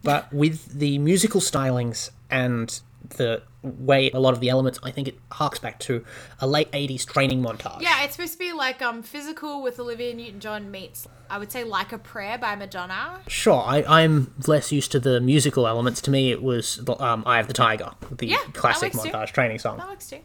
[0.03, 5.07] But with the musical stylings and the way a lot of the elements, I think
[5.07, 6.03] it harks back to
[6.39, 7.81] a late 80s training montage.
[7.81, 11.63] Yeah, it's supposed to be like um physical with Olivia Newton-John meets, I would say,
[11.63, 13.19] like a prayer by Madonna.
[13.27, 16.01] Sure, I, I'm less used to the musical elements.
[16.01, 19.11] To me, it was the, um, Eye of the Tiger, the Yeah, classic works too.
[19.11, 19.77] montage training song.
[19.77, 20.19] That works too.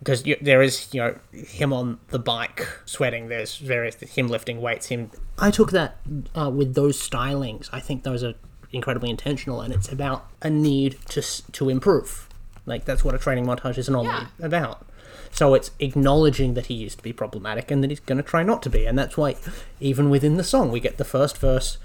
[0.00, 4.60] because you, there is you know him on the bike sweating there's various him lifting
[4.60, 5.96] weights him i took that
[6.36, 8.34] uh, with those stylings i think those are
[8.72, 12.28] incredibly intentional and it's about a need to to improve
[12.66, 14.46] like that's what a training montage is normally Yeah.
[14.46, 14.86] about
[15.30, 18.42] so it's acknowledging that he used to be problematic and that he's going to try
[18.42, 19.36] not to be and that's why
[19.80, 21.78] even within the song we get the first verse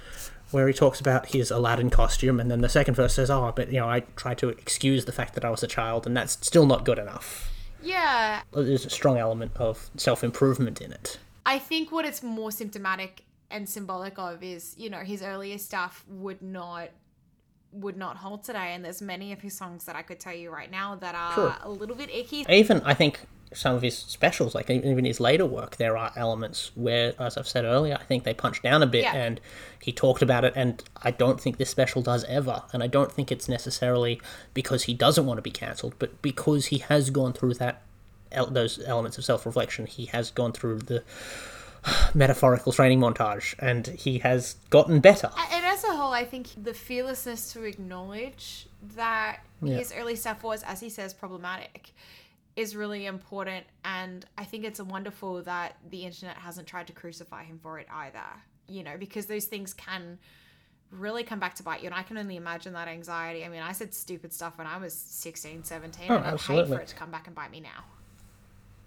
[0.51, 3.71] where he talks about his Aladdin costume, and then the second verse says, "Oh, but
[3.73, 6.33] you know, I tried to excuse the fact that I was a child, and that's
[6.45, 7.49] still not good enough."
[7.81, 11.17] Yeah, there's a strong element of self improvement in it.
[11.43, 16.03] I think what it's more symptomatic and symbolic of is, you know, his earlier stuff
[16.09, 16.89] would not
[17.71, 20.51] would not hold today and there's many of his songs that I could tell you
[20.51, 21.55] right now that are Sure.
[21.63, 22.45] a little bit icky.
[22.47, 26.71] Even I think some of his specials, like even his later work, there are elements
[26.75, 29.13] where, as I've said earlier, I think they punch down a bit, Yeah.
[29.15, 29.39] and
[29.81, 30.53] he talked about it.
[30.55, 34.19] And I don't think this special does ever, and I don't think it's necessarily
[34.55, 37.81] because he doesn't want to be cancelled, but because he has gone through that
[38.49, 39.85] those elements of self reflection.
[39.85, 41.03] He has gone through the
[42.13, 45.29] metaphorical training montage, and he has gotten better.
[45.51, 49.77] And as a whole, I think the fearlessness to acknowledge that Yeah.
[49.77, 51.91] his early stuff was, as he says, problematic
[52.55, 53.65] is really important.
[53.83, 57.87] And I think it's wonderful that the internet hasn't tried to crucify him for it
[57.91, 58.23] either,
[58.67, 60.19] you know, because those things can
[60.91, 61.87] really come back to bite you.
[61.87, 63.43] And I can only imagine that anxiety.
[63.43, 66.33] I mean, I said stupid stuff when I was 16, 17, Oh, and I'd hate
[66.33, 66.75] absolutely.
[66.77, 67.83] for it to come back and bite me now.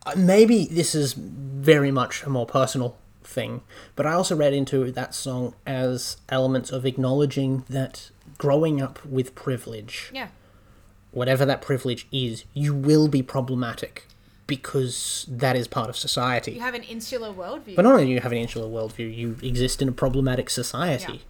[0.06, 3.62] Uh, maybe this is very much a more personal thing,
[3.96, 9.34] but I also read into that song as elements of acknowledging that growing up with
[9.34, 10.28] privilege, Yeah.
[11.10, 14.06] whatever that privilege is, you will be problematic
[14.46, 16.52] because that is part of society.
[16.52, 17.74] You have an insular worldview.
[17.74, 21.24] But not only do you have an insular worldview, you exist in a problematic society.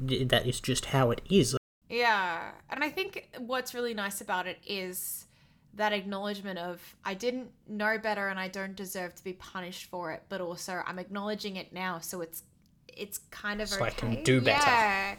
[0.00, 1.56] Y- That is just how it is.
[1.90, 2.52] Yeah.
[2.70, 5.24] And I think what's really nice about it is
[5.78, 10.12] that acknowledgement of I didn't know better and I don't deserve to be punished for
[10.12, 12.42] it, but also I'm acknowledging it now, so it's
[12.88, 13.86] it's kind of So okay.
[13.86, 14.62] I can do better.
[14.66, 15.14] Yeah.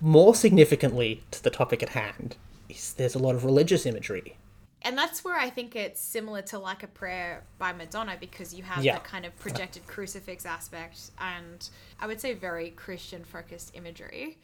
[0.00, 2.36] More significantly to the topic at hand,
[2.68, 4.36] is there's a lot of religious imagery.
[4.82, 8.62] And that's where I think it's similar to like a prayer by Madonna because you
[8.62, 8.92] have Yeah.
[8.94, 14.38] that kind of projected crucifix aspect and I would say very Christian focused imagery.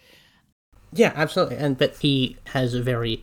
[0.92, 1.56] Yeah, absolutely.
[1.56, 3.22] And but he has a very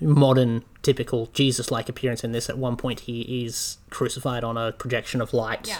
[0.00, 2.48] modern, typical Jesus-like appearance in this.
[2.48, 5.66] At one point, he is crucified on a projection of light.
[5.68, 5.78] Yeah.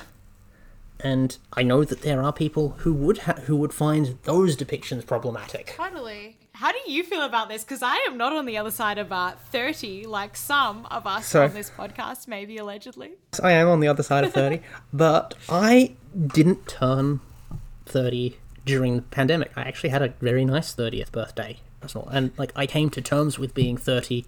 [1.01, 5.07] And I know that there are people who would ha- who would find those depictions
[5.07, 5.75] problematic.
[5.77, 6.39] Totally.
[6.55, 7.65] How do you feel about this?
[7.65, 11.27] Because I am not on the other side of uh, 30, like some of us
[11.27, 13.13] So- on this podcast, maybe allegedly.
[13.43, 15.97] I am on the other side of thirty, but I
[16.29, 17.21] didn't turn
[17.85, 19.53] thirty during the pandemic.
[19.55, 23.39] I actually had a very nice thirtieth birthday, personal, and like I came to terms
[23.39, 24.27] with being thirty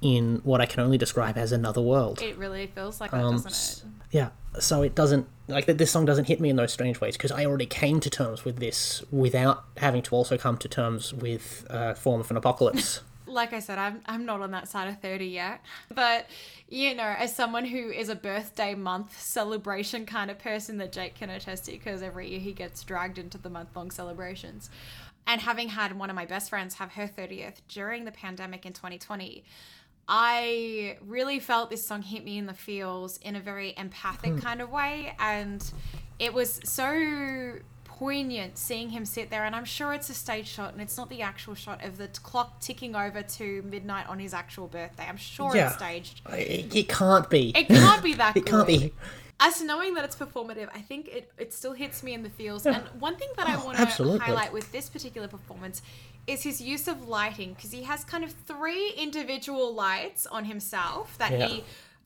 [0.00, 2.20] in what I can only describe as another world.
[2.20, 3.90] It really feels like that, Um, doesn't it?
[4.10, 4.30] Yeah,
[4.60, 5.78] so it doesn't like that.
[5.78, 8.44] This song doesn't hit me in those strange ways because I already came to terms
[8.44, 13.00] with this without having to also come to terms with a form of an apocalypse.
[13.26, 15.60] Like I said, I'm, I'm not on that side of 30 yet.
[15.92, 16.26] But,
[16.68, 21.16] you know, as someone who is a birthday month celebration kind of person that Jake
[21.16, 24.70] can attest to, because every year he gets dragged into the month long celebrations.
[25.26, 28.72] And having had one of my best friends have her 30th during the pandemic in
[28.72, 29.44] 2020,
[30.06, 34.38] I really felt this song hit me in the feels in a very empathic hmm.
[34.38, 35.14] kind of way.
[35.18, 35.64] And
[36.18, 39.44] it was so poignant seeing him sit there.
[39.44, 42.08] And I'm sure it's a stage shot and it's not the actual shot of the
[42.08, 45.06] t- clock ticking over to midnight on his actual birthday.
[45.08, 45.68] I'm sure Yeah.
[45.68, 46.20] it's staged.
[46.30, 47.52] it, it can't be.
[47.54, 48.92] It can't be that It can't be.
[49.40, 52.30] As to knowing that it's performative, I think it, it still hits me in the
[52.30, 52.66] feels.
[52.66, 54.20] And one thing that I Oh, want to absolutely.
[54.20, 55.82] highlight with this particular performance
[56.26, 61.18] is his use of lighting because he has kind of three individual lights on himself
[61.18, 61.46] that Yeah.
[61.46, 61.64] he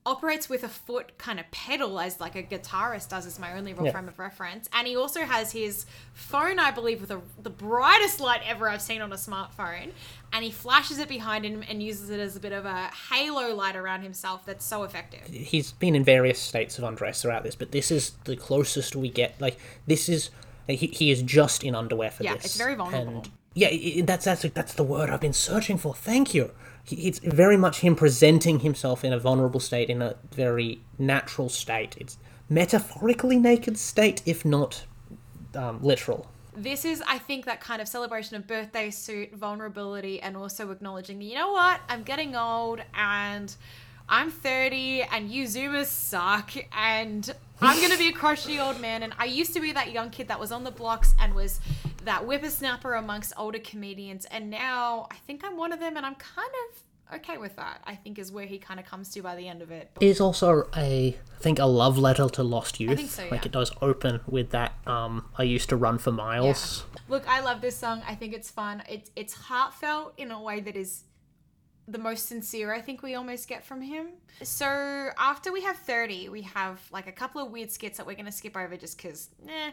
[0.08, 3.72] operates with a foot kind of pedal as like a guitarist does is my only
[3.74, 3.92] real Yeah.
[3.92, 8.18] frame of reference and he also has his phone i believe with a, the brightest
[8.20, 9.90] light ever i've seen on a smartphone
[10.32, 13.54] and he flashes it behind him and uses it as a bit of a halo
[13.54, 17.54] light around himself that's so effective he's been in various states of undress throughout this,
[17.54, 19.38] but this is the closest we get.
[19.40, 20.30] Like this is
[20.66, 22.44] he, he is just in underwear for Yeah, this.
[22.46, 23.16] it's very vulnerable.
[23.18, 23.30] And
[23.60, 25.94] yeah, i- i- that's that's that's the word I've been searching for.
[25.94, 26.44] Thank you.
[26.90, 30.10] It's very much him presenting himself in a vulnerable state, in a
[30.44, 31.92] very natural state.
[32.02, 32.14] It's
[32.48, 34.84] metaphorically naked state, if not
[35.54, 36.20] um, literal.
[36.68, 41.16] this is i think that kind of celebration of birthday suit vulnerability and also acknowledging
[41.22, 43.48] you know what i'm getting old and
[44.08, 47.22] i'm 30 and you zoomers suck and
[47.66, 50.26] i'm gonna be a crotchety old man and i used to be that young kid
[50.28, 51.60] that was on the blocks and was
[52.04, 56.14] that whippersnapper amongst older comedians and now i think i'm one of them and i'm
[56.14, 59.34] kind of okay with that i think is where he kind of comes to by
[59.34, 62.80] the end of it It is also a I think a love letter to lost
[62.80, 62.96] youth.
[62.96, 64.72] think so, Like it does open with that.
[64.88, 66.84] Um, I used to run for miles.
[67.08, 68.02] Look, I love this song.
[68.08, 68.82] I think it's fun.
[68.88, 71.04] It's it's heartfelt in a way that is
[71.90, 74.08] the most sincere I think we almost get from him.
[74.42, 74.66] So
[75.18, 78.30] after we have 30, we have like a couple of weird skits that we're gonna
[78.30, 79.70] skip over just because nah.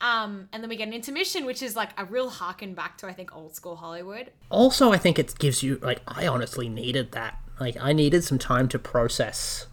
[0.00, 3.06] Um, and then we get an intermission, which is like a real harken back to
[3.06, 4.30] I think old school Hollywood.
[4.50, 8.38] also i think it gives you like i honestly needed that like i needed some
[8.38, 9.66] time to process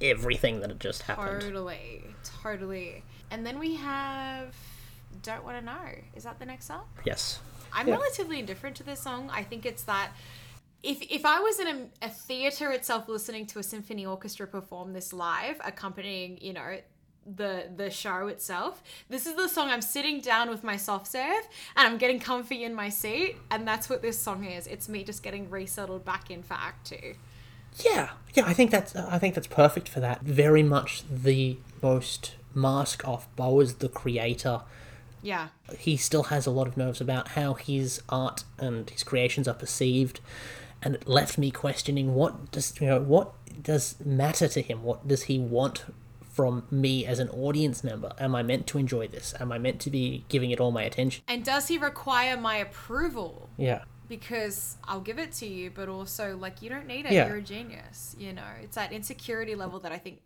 [0.00, 2.04] everything that had just happened Totally.
[2.42, 3.02] Totally.
[3.30, 4.54] And then we have
[5.22, 5.88] Don't Wanna Know.
[6.14, 6.84] Is that the next song?
[7.04, 7.40] yes
[7.74, 7.94] I'm Yeah.
[7.94, 9.30] relatively indifferent to this song.
[9.32, 10.10] I think it's that
[10.82, 14.92] if if I was in a, a theater itself listening to a symphony orchestra perform
[14.92, 16.78] this live, accompanying, you know,
[17.24, 21.44] the the show itself, this is the song I'm sitting down with my soft serve
[21.76, 24.66] and I'm getting comfy in my seat, and that's what this song is.
[24.66, 27.14] It's me just getting resettled back in for Act Two.
[27.84, 32.34] yeah yeah i think that's i think that's perfect for that very much the most
[32.54, 34.60] mask off bo is the creator
[35.22, 35.48] Yeah.
[35.78, 39.54] he still has a lot of nerves about how his art and his creations are
[39.54, 40.20] perceived
[40.82, 45.06] and it left me questioning what does you know what does matter to him what
[45.06, 45.84] does he want
[46.32, 49.78] from me as an audience member am i meant to enjoy this am i meant
[49.80, 53.48] to be giving it all my attention And does he require my approval?
[53.56, 57.12] yeah because I'll give it to you, but also like you don't need it.
[57.12, 57.28] Yeah.
[57.28, 58.14] You're a genius.
[58.18, 60.20] You know, it's that insecurity level that I think,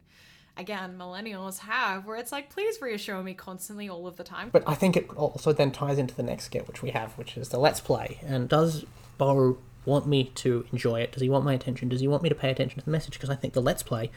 [0.56, 4.48] again, millennials have, where it's like, please reassure me constantly, all of the time.
[4.50, 7.36] but i think it also then ties into the next skit which we have which
[7.36, 8.84] is the let's play and does
[9.18, 9.56] bo
[9.86, 11.12] want me to enjoy it?
[11.12, 11.88] Does he want my attention?
[11.88, 13.14] Does he want me to pay attention to the message?
[13.14, 14.10] Because i think the let's play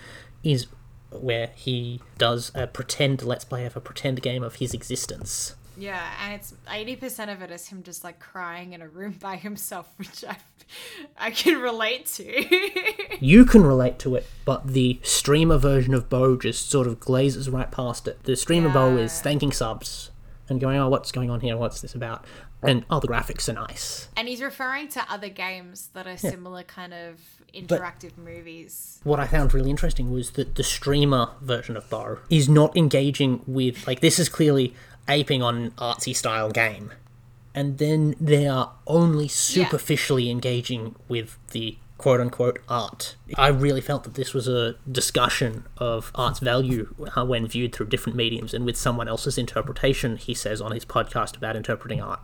[0.44, 0.68] is
[1.12, 5.56] where he does a pretend let's play of a pretend game of his existence.
[5.78, 9.16] Yeah, and it's eighty percent of it is him just like crying in a room
[9.20, 10.38] by himself, which I,
[11.18, 12.46] I can relate to.
[13.26, 17.50] you can relate to it, but the streamer version of Bo just sort of glazes
[17.50, 18.24] right past it.
[18.24, 20.12] The streamer Bo is thanking subs
[20.50, 21.58] and going, "Oh, what's going on here?
[21.58, 22.26] What's this about?"
[22.62, 24.10] And oh, the graphics are nice.
[24.18, 27.20] and he's referring to other games that are similar kind of
[27.54, 29.00] interactive movies.
[29.04, 33.42] What I found really interesting was that the streamer version of Bo is not engaging
[33.48, 34.74] with like this is clearly
[35.08, 36.92] aping on an artsy style game,
[37.56, 43.16] and then they are only superficially engaging with the quote unquote art.
[43.36, 47.88] I really felt that this was a discussion of art's value uh, when viewed through
[47.88, 52.22] different mediums and with someone else's interpretation, he says on his podcast about interpreting art.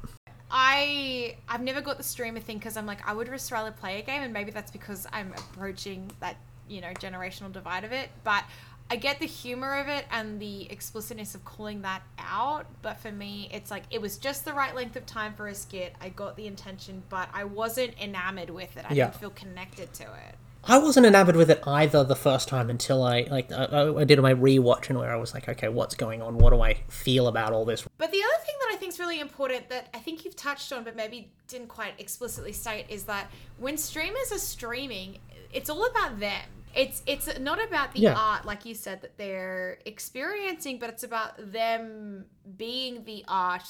[0.49, 3.99] I I've never got the streamer thing because I'm like I would just rather play
[3.99, 6.37] a game, and maybe that's because I'm approaching that
[6.69, 8.09] you know generational divide of it.
[8.23, 8.45] But
[8.89, 12.67] I get the humor of it and the explicitness of calling that out.
[12.83, 15.55] But for me, it's like it was just the right length of time for a
[15.55, 15.95] skit.
[15.99, 18.85] I got the intention, but I wasn't enamored with it.
[18.87, 19.05] I Yeah.
[19.05, 20.35] didn't feel connected to it.
[20.67, 24.03] I wasn't enamored with it either the first time until I like I, I- I
[24.03, 26.37] did my rewatch and where I was like, okay, what's going on?
[26.39, 27.83] What do I feel about all this?
[27.97, 30.71] But the other thing that I think is really important that I think you've touched
[30.73, 35.19] on, but maybe didn't quite explicitly state, is that when streamers are streaming,
[35.53, 36.41] it's all about them.
[36.75, 38.15] It's it's not about the Yeah.
[38.15, 42.25] art, like you said, that they're experiencing, but it's about them
[42.57, 43.67] being the art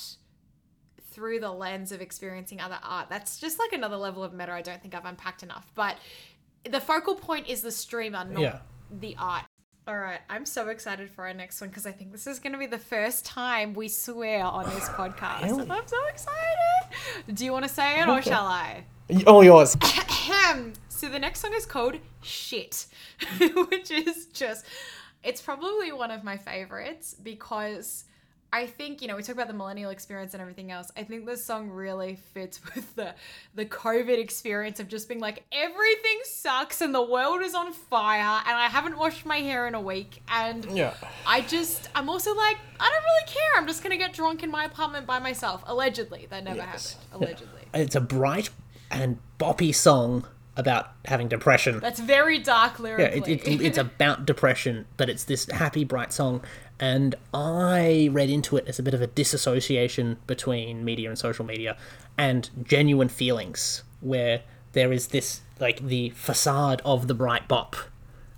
[1.11, 3.07] through the lens of experiencing other art.
[3.09, 5.71] That's just like another level of meta I don't think I've unpacked enough.
[5.75, 5.97] But
[6.69, 8.59] the focal point is the streamer, not Yeah.
[8.91, 9.43] the art.
[9.87, 12.53] All right, I'm so excited for our next one because I think this is going
[12.53, 15.43] to be the first time we swear on this podcast.
[15.43, 15.69] Really?
[15.69, 17.35] I'm so excited.
[17.35, 18.83] Do you want to say it or shall I?
[19.27, 19.77] All oh, yours.
[20.95, 21.09] Ahem.
[21.09, 22.87] so the next song is called Shit,
[23.69, 24.65] which is just,
[25.23, 28.05] it's probably one of my favorites because
[28.53, 30.89] I think, you know, we talk about the millennial experience and everything else.
[30.95, 33.13] I think this song really fits with the
[33.53, 38.41] the COVID experience of just being like everything sucks and the world is on fire
[38.47, 40.93] and I haven't washed my hair in a week and Yeah.
[41.27, 43.51] I just I'm also like I don't really care.
[43.57, 46.27] I'm just going to get drunk in my apartment by myself allegedly.
[46.29, 46.93] That never Yes.
[47.11, 47.23] happened.
[47.23, 47.61] Allegedly.
[47.73, 48.51] It's a bright
[48.89, 50.27] and boppy song
[50.57, 51.79] about having depression.
[51.79, 53.27] That's very dark lyrics.
[53.27, 56.41] Yeah, it, it, it's about depression, but it's this happy, bright song.
[56.79, 61.45] And I read into it as a bit of a disassociation between media and social
[61.45, 61.77] media
[62.17, 64.41] and genuine feelings, where
[64.71, 67.75] there is this, like, the facade of the bright bop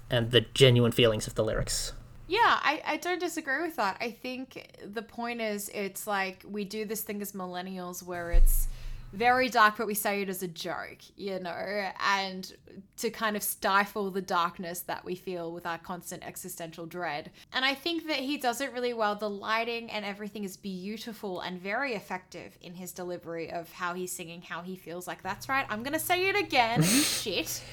[0.09, 1.93] and the genuine feelings of the lyrics.
[2.27, 3.97] Yeah, I, I don't disagree with that.
[4.01, 8.67] I think the point is it's like we do this thing as millennials where it's
[9.13, 12.53] very dark, but we say it as a joke, you know, and
[12.97, 17.31] to kind of stifle the darkness that we feel with our constant existential dread.
[17.53, 19.15] And I think that he does it really well.
[19.15, 24.11] The lighting and everything is beautiful and very effective in his delivery of how he's
[24.11, 25.65] singing, how he feels like that's right.
[25.69, 26.83] I'm going to say it again.
[26.83, 27.63] Shit.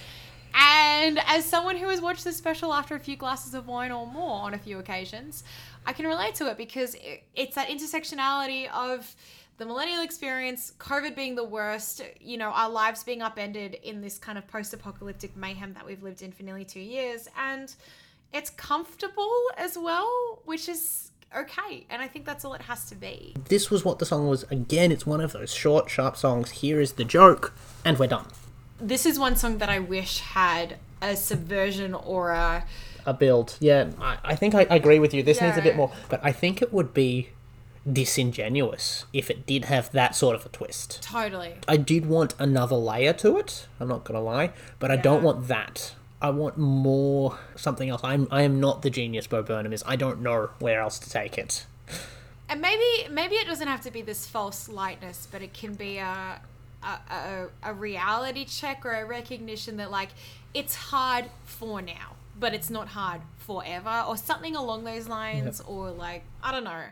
[0.55, 4.07] And as someone who has watched this special after a few glasses of wine or
[4.07, 5.43] more on a few occasions,
[5.85, 6.97] I can relate to it because
[7.35, 9.17] it's that intersectionality of
[9.57, 14.19] the millennial experience, COVID being the worst, you know, our lives being upended in this
[14.19, 17.29] kind of post apocalyptic mayhem that we've lived in for nearly two years.
[17.39, 17.75] And
[18.33, 21.87] it's comfortable as well, which is okay.
[21.89, 23.35] And I think that's all it has to be.
[23.49, 24.43] This was what the song was.
[24.51, 26.51] Again, it's one of those short, sharp songs.
[26.51, 28.27] Here is the joke, and we're done.
[28.81, 32.65] This is one song that I wish had a subversion or a.
[33.07, 33.57] a build.
[33.61, 35.23] Yeah, I, I think I, I agree with you.
[35.23, 37.29] This needs a bit more, but I think it would be
[37.91, 41.03] disingenuous if it did have that sort of a twist.
[41.03, 41.55] Totally.
[41.69, 43.67] I did want another layer to it.
[43.79, 45.95] I'm not gonna lie, but I don't want that.
[46.23, 48.01] I want more something else.
[48.03, 49.85] I'm I am not the genius Bo Burnham is.
[49.87, 51.67] I don't know where else to take it.
[52.49, 55.99] And maybe maybe it doesn't have to be this false lightness, but it can be
[55.99, 56.41] a
[56.83, 60.11] a, a, a reality check or a recognition that like
[60.55, 65.91] it's hard for now, but it's not hard forever, or something along those lines, or
[65.91, 66.85] like I don't know.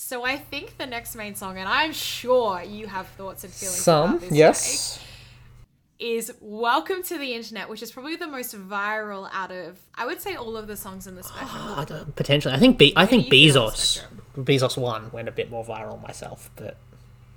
[0.00, 3.80] So I think the next main song, and I'm sure you have thoughts and feelings
[3.80, 4.32] Some about this.
[4.32, 4.98] yes.
[4.98, 5.04] Jake,
[5.98, 10.22] is "Welcome to the Internet," which is probably the most viral out of I would
[10.22, 11.58] say all of the songs in the special.
[11.58, 14.04] I don't, potentially, I think Be- I think do you feel on the Bezos?
[14.36, 16.76] Bezos one went a bit more viral myself, but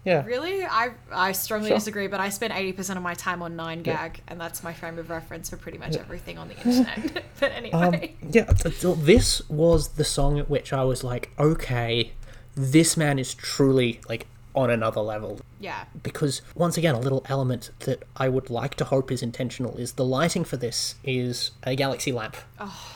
[0.05, 0.23] yeah.
[0.23, 0.63] Really?
[0.63, 1.77] I I strongly Sure.
[1.77, 5.09] disagree, but I spend 80% of my time on 9gag, and that's my frame of
[5.09, 7.23] reference for pretty much everything on the internet.
[7.39, 8.15] but anyway.
[8.21, 12.13] Um, yeah, th- th- this was the song at which I was like, okay,
[12.55, 15.39] this man is truly like on another level.
[15.59, 15.85] yeah.
[16.03, 19.93] Because once again, a little element that I would like to hope is intentional is
[19.93, 22.35] the lighting for this is a galaxy lamp.
[22.59, 22.91] Oh.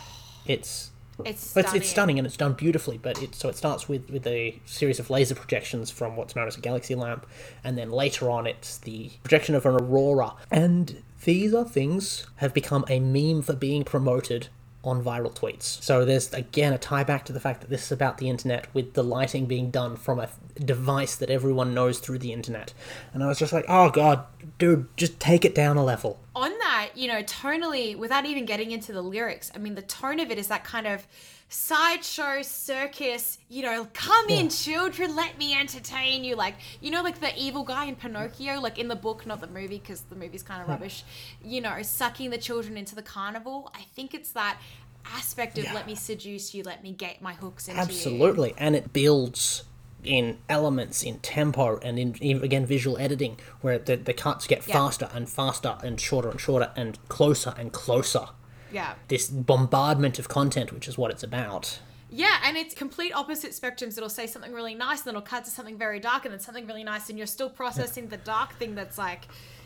[0.45, 0.91] It's
[1.23, 1.75] It's it's, stunning.
[1.81, 4.99] it's stunning and it's done beautifully, but it so it starts with with a series
[4.99, 7.25] of laser projections from what's known as a galaxy lamp,
[7.63, 10.33] and then later on it's the projection of an aurora.
[10.51, 14.49] And these are things have become a meme for being promoted
[14.85, 15.81] on viral tweets.
[15.83, 18.67] So there's again a tie back to the fact that this is about the internet
[18.73, 20.29] with the lighting being done from a
[20.63, 22.73] device that everyone knows through the internet.
[23.13, 24.25] And I was just like, "Oh god,
[24.57, 28.71] dude, just take it down a level." On that, you know, tonally, without even getting
[28.71, 31.07] into the lyrics, I mean, the tone of it is that kind of
[31.47, 36.35] sideshow circus, you know, come in, children, let me entertain you.
[36.35, 39.47] Like, you know, like the evil guy in Pinocchio, like in the book, not the
[39.47, 41.03] movie, because the movie's kind of rubbish,
[41.43, 43.71] you know, sucking the children into the carnival.
[43.75, 44.57] I think it's that
[45.05, 47.83] aspect of let me seduce you, let me get my hooks into you.
[47.83, 49.63] Absolutely, and it builds
[50.03, 54.67] in elements, in tempo, and in, in again visual editing, where the, the cuts get
[54.67, 54.75] Yeah.
[54.75, 58.27] faster and faster and shorter and shorter and closer and closer.
[58.75, 58.95] Yeah.
[59.07, 61.79] This bombardment of content, which is what it's about.
[62.11, 63.97] Yeah, and it's complete opposite spectrums.
[63.97, 66.39] It'll say something really nice, and then it'll cut to something very dark, and then
[66.41, 69.21] something really nice, and you're still processing the dark thing that's like,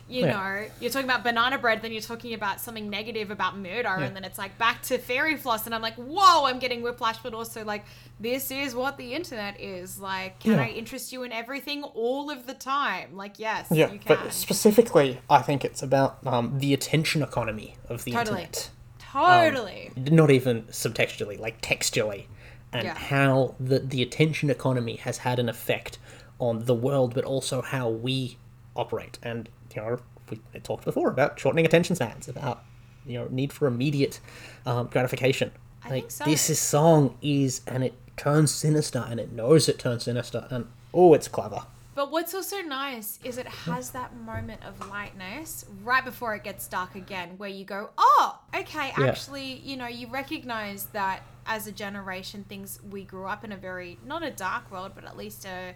[0.08, 0.32] you Yeah.
[0.32, 4.16] know, you're talking about banana bread, then you're talking about something negative about murder, and
[4.16, 7.34] then it's like back to fairy floss, and I'm like, whoa, I'm getting whiplash, but
[7.34, 7.84] also like,
[8.18, 10.00] this is what the internet is.
[10.00, 10.62] Like, can Yeah.
[10.62, 13.16] I interest you in everything all of the time?
[13.16, 14.16] Like, yes, Yeah, you can.
[14.16, 18.42] but specifically, I think it's about um, the attention economy of the Totally.
[18.42, 18.70] internet.
[19.12, 19.90] Totally.
[19.96, 22.28] Not even subtextually, like textually,
[22.72, 22.94] and Yeah.
[22.94, 25.98] how the the attention economy has had an effect
[26.38, 28.36] on the world, but also how we
[28.76, 29.18] operate.
[29.22, 29.98] And you know,
[30.30, 32.62] we talked before about shortening attention spans, about
[33.06, 34.20] you know need for immediate
[34.66, 35.50] um, gratification.
[35.82, 36.24] I like think so.
[36.24, 40.66] this is song is, and it turns sinister, and it knows it turns sinister, and
[40.92, 41.62] oh, it's clever.
[42.00, 46.66] But what's also nice is it has that moment of lightness right before it gets
[46.66, 49.04] dark again, where you go, oh, okay, Yeah.
[49.04, 53.56] actually, you know, you recognize that as a generation, things we grew up in a
[53.58, 55.74] very, not a dark world, but at least a,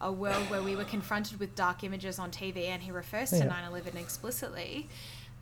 [0.00, 3.36] a world where we were confronted with dark images on TV, and he refers to
[3.36, 3.44] Yeah.
[3.44, 4.88] 9 11 explicitly.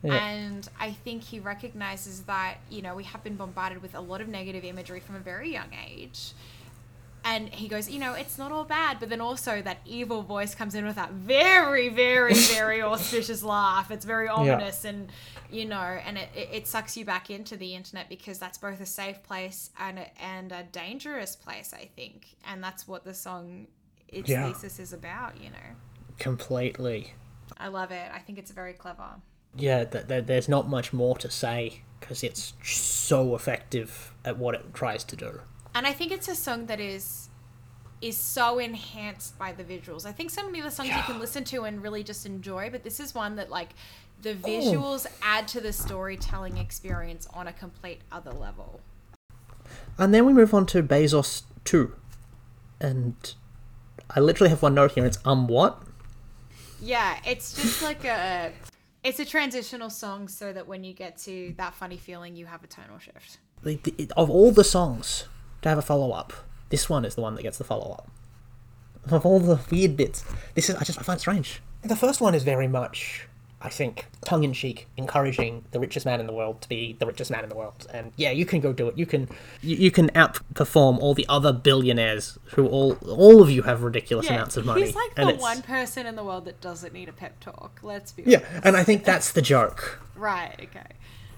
[0.03, 0.15] Yeah.
[0.15, 4.19] And I think he recognizes that, you know, we have been bombarded with a lot
[4.19, 6.33] of negative imagery from a very young age.
[7.27, 10.53] And he goes, you know, it's not all bad, but then also that evil voice
[10.53, 13.89] comes in with that very, very, very auspicious laugh.
[13.89, 15.09] It's very ominous, and
[15.51, 18.79] you know, and it, it, it sucks you back into the internet because that's both
[18.79, 23.13] a safe place and a, and a dangerous place, I think, and that's what the
[23.15, 23.67] song
[24.07, 24.47] its Yeah.
[24.51, 25.41] thesis is about.
[25.41, 25.75] You know,
[26.19, 27.13] Completely.
[27.57, 28.07] I love it.
[28.13, 29.07] I think it's very clever.
[29.57, 34.53] Yeah, th- th- there's not much more to say because it's so effective at what
[34.53, 35.41] it tries to do.
[35.75, 37.29] And I think it's a song that is
[38.01, 40.05] is so enhanced by the visuals.
[40.05, 42.69] I think so many of the songs you can listen to and really just enjoy,
[42.69, 43.69] but this is one that like
[44.21, 44.47] the Oh.
[44.47, 48.81] visuals add to the storytelling experience on a complete other level.
[49.97, 51.95] And then we move on to Bezos 2.
[52.79, 53.33] And
[54.09, 55.05] I literally have one note here.
[55.05, 55.81] It's um what?
[56.81, 58.51] Yeah, it's just like a
[59.03, 62.63] it's a transitional song so that when you get to that funny feeling you have
[62.63, 63.39] a tonal shift.
[63.63, 65.25] Like, of all the songs
[65.65, 66.31] to have a follow up,
[66.69, 68.09] this one is the one that gets the follow up.
[69.11, 70.23] Of all the weird bits,
[70.55, 71.61] this is I just I find it strange.
[71.83, 73.27] The first one is very much,
[73.61, 77.05] I think, tongue in cheek, encouraging the richest man in the world to be the
[77.05, 77.85] richest man in the world.
[77.93, 78.97] And yeah, you can go do it.
[78.97, 79.27] You can
[79.61, 84.27] you, you can outperform all the other billionaires who all all of you have ridiculous
[84.29, 84.81] amounts of money.
[84.85, 87.39] he's like and the it's- one person in the world that doesn't need a pep
[87.39, 87.79] talk.
[87.83, 88.65] Let's be Yeah, honest.
[88.65, 89.99] and I think that's the joke.
[90.15, 90.87] Right, okay.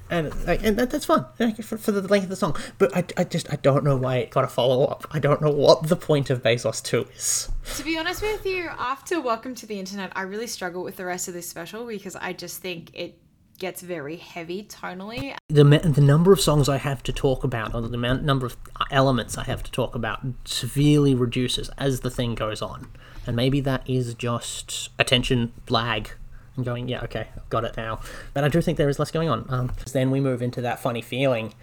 [0.09, 2.55] And like, and that, that's fun like, for, for the length of the song.
[2.77, 5.05] But I, I just I don't know why it got a follow up.
[5.11, 7.49] I don't know what the point of Bezos two is.
[7.77, 11.05] To be honest with you, after Welcome to the Internet, I really struggle with the
[11.05, 13.19] rest of this special because I just think it
[13.57, 15.35] gets very heavy tonally.
[15.49, 18.57] The the number of songs I have to talk about, or the amount number of
[18.91, 22.87] elements I have to talk about, severely reduces as the thing goes on.
[23.25, 26.11] And maybe that is just attention lag.
[26.57, 27.99] I'm going, yeah, okay, I've got it now.
[28.33, 29.45] But I do think there is less going on.
[29.49, 31.53] Um, then we move into that funny feeling,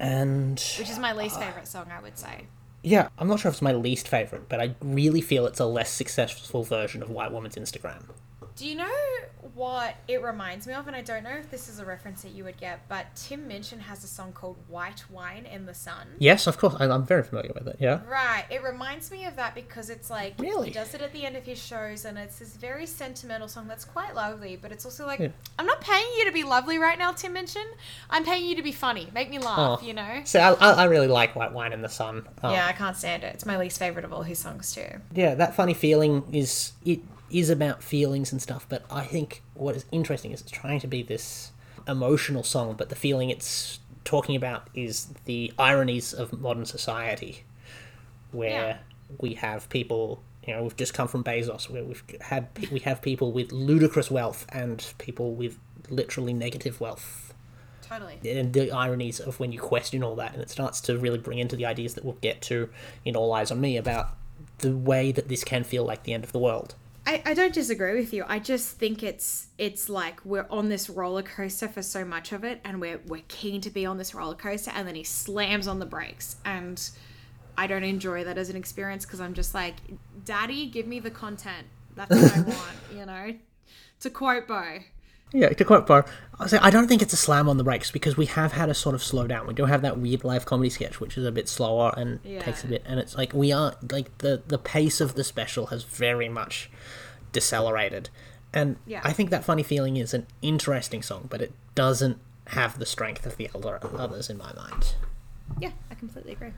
[0.00, 2.46] and Which is my least favorite song, I would say.
[2.82, 5.66] Yeah, I'm not sure if it's my least favorite, but I really feel it's a
[5.66, 8.02] less successful version of White Woman's Instagram.
[8.56, 8.88] Do you know
[9.54, 10.86] what it reminds me of?
[10.86, 13.48] And I don't know if this is a reference that you would get, but Tim
[13.48, 16.06] Minchin has a song called White Wine in the Sun.
[16.20, 17.78] Yes, of course, I, I'm very familiar with it.
[17.80, 18.44] Yeah, Right.
[18.50, 20.68] It reminds me of that because it's like Really?
[20.68, 23.66] he does it at the end of his shows and it's this very sentimental song
[23.66, 25.28] that's quite lovely, but it's also like Yeah.
[25.58, 27.66] I'm not paying you to be lovely right now, Tim Minchin.
[28.08, 29.08] I'm paying you to be funny.
[29.12, 29.84] Make me laugh, Oh.
[29.84, 30.20] you know?
[30.24, 32.28] so I, I, really like White Wine in the Sun.
[32.42, 33.34] Um, Yeah, I can't stand it.
[33.34, 35.00] It's my least favorite of all his songs too.
[35.12, 37.00] yeah, that funny feeling is it
[37.34, 40.86] is about feelings and stuff, but I think what is interesting is it's trying to
[40.86, 41.50] be this
[41.88, 47.42] emotional song, but the feeling it's talking about is the ironies of modern society,
[48.30, 48.76] where Yeah.
[49.18, 50.22] we have people.
[50.46, 54.10] You know, we've just come from Bezos, where we've had we have people with ludicrous
[54.10, 55.58] wealth and people with
[55.90, 57.20] literally negative wealth.
[57.82, 58.18] Totally.
[58.24, 61.38] and the ironies of when you question all that, and it starts to really bring
[61.38, 62.70] into the ideas that we'll get to
[63.04, 64.16] in All Eyes on Me about
[64.58, 66.74] the way that this can feel like the end of the world.
[67.06, 68.24] I, I don't disagree with you.
[68.26, 72.44] I just think it's it's like we're on this roller coaster for so much of
[72.44, 75.68] it and we're we're keen to be on this roller coaster and then he slams
[75.68, 76.90] on the brakes and
[77.56, 79.74] I don't enjoy that as an experience because I'm just like,
[80.24, 81.66] Daddy, give me the content.
[81.94, 83.34] That's what I want, you know?
[84.00, 84.78] To quote Bo.
[85.34, 86.04] Yeah, to quote Bo,
[86.38, 88.68] I say I don't think it's a slam on the brakes because we have had
[88.70, 89.48] a sort of slow down.
[89.48, 92.62] We do have that weird live comedy sketch, which is a bit slower and takes
[92.62, 95.82] a bit, and it's like we are like the the pace of the special has
[95.82, 96.70] very much
[97.32, 98.10] decelerated,
[98.52, 99.00] and Yeah.
[99.02, 102.18] I think that funny feeling is an interesting song, but it doesn't
[102.48, 104.94] have the strength of the other others in my mind.
[105.60, 106.52] Yeah, I completely agree.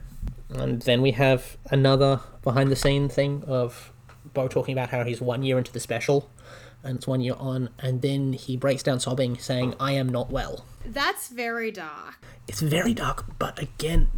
[0.51, 3.91] And then we have another behind the scene thing of
[4.35, 6.31] Bo talking about how he's one year into the special
[6.87, 10.31] and it's one year on, and then he breaks down sobbing, saying, I am not
[10.31, 10.65] well.
[10.85, 12.25] That's very dark.
[12.49, 14.09] It's very dark, but again,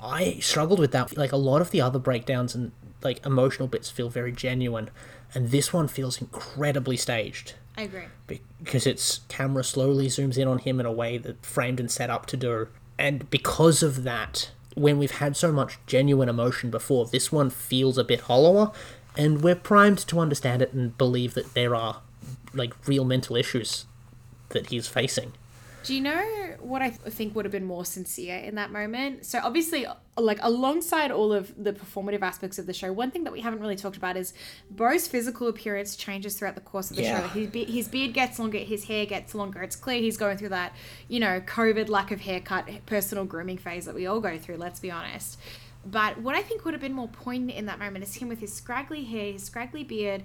[0.00, 1.16] I struggled with that.
[1.16, 4.90] Like a lot of the other breakdowns and like emotional bits feel very genuine,
[5.34, 8.04] and this one feels incredibly staged I agree.
[8.62, 12.10] because its camera slowly zooms in on him in a way that framed and set
[12.10, 12.68] up to do.
[12.98, 17.98] And because of that, when we've had so much genuine emotion before, this one feels
[17.98, 18.72] a bit hollower,
[19.16, 22.00] and we're primed to understand it and believe that there are
[22.54, 23.86] like real mental issues
[24.50, 25.32] that he's facing.
[25.84, 26.22] Do you know
[26.60, 29.26] what I th- think would have been more sincere in that moment?
[29.26, 29.84] So obviously,
[30.16, 33.58] like alongside all of the performative aspects of the show, one thing that we haven't
[33.58, 34.32] really talked about is
[34.70, 37.22] Bo's physical appearance changes throughout the course of the Yeah.
[37.22, 37.26] show.
[37.30, 39.60] His, be- his beard gets longer, his hair gets longer.
[39.60, 40.72] It's clear he's going through that,
[41.08, 44.58] you know, COVID lack of haircut, personal grooming phase that we all go through.
[44.58, 45.36] Let's be honest.
[45.84, 48.40] But what I think would have been more poignant in that moment is him with
[48.40, 50.22] his scraggly hair, his scraggly beard,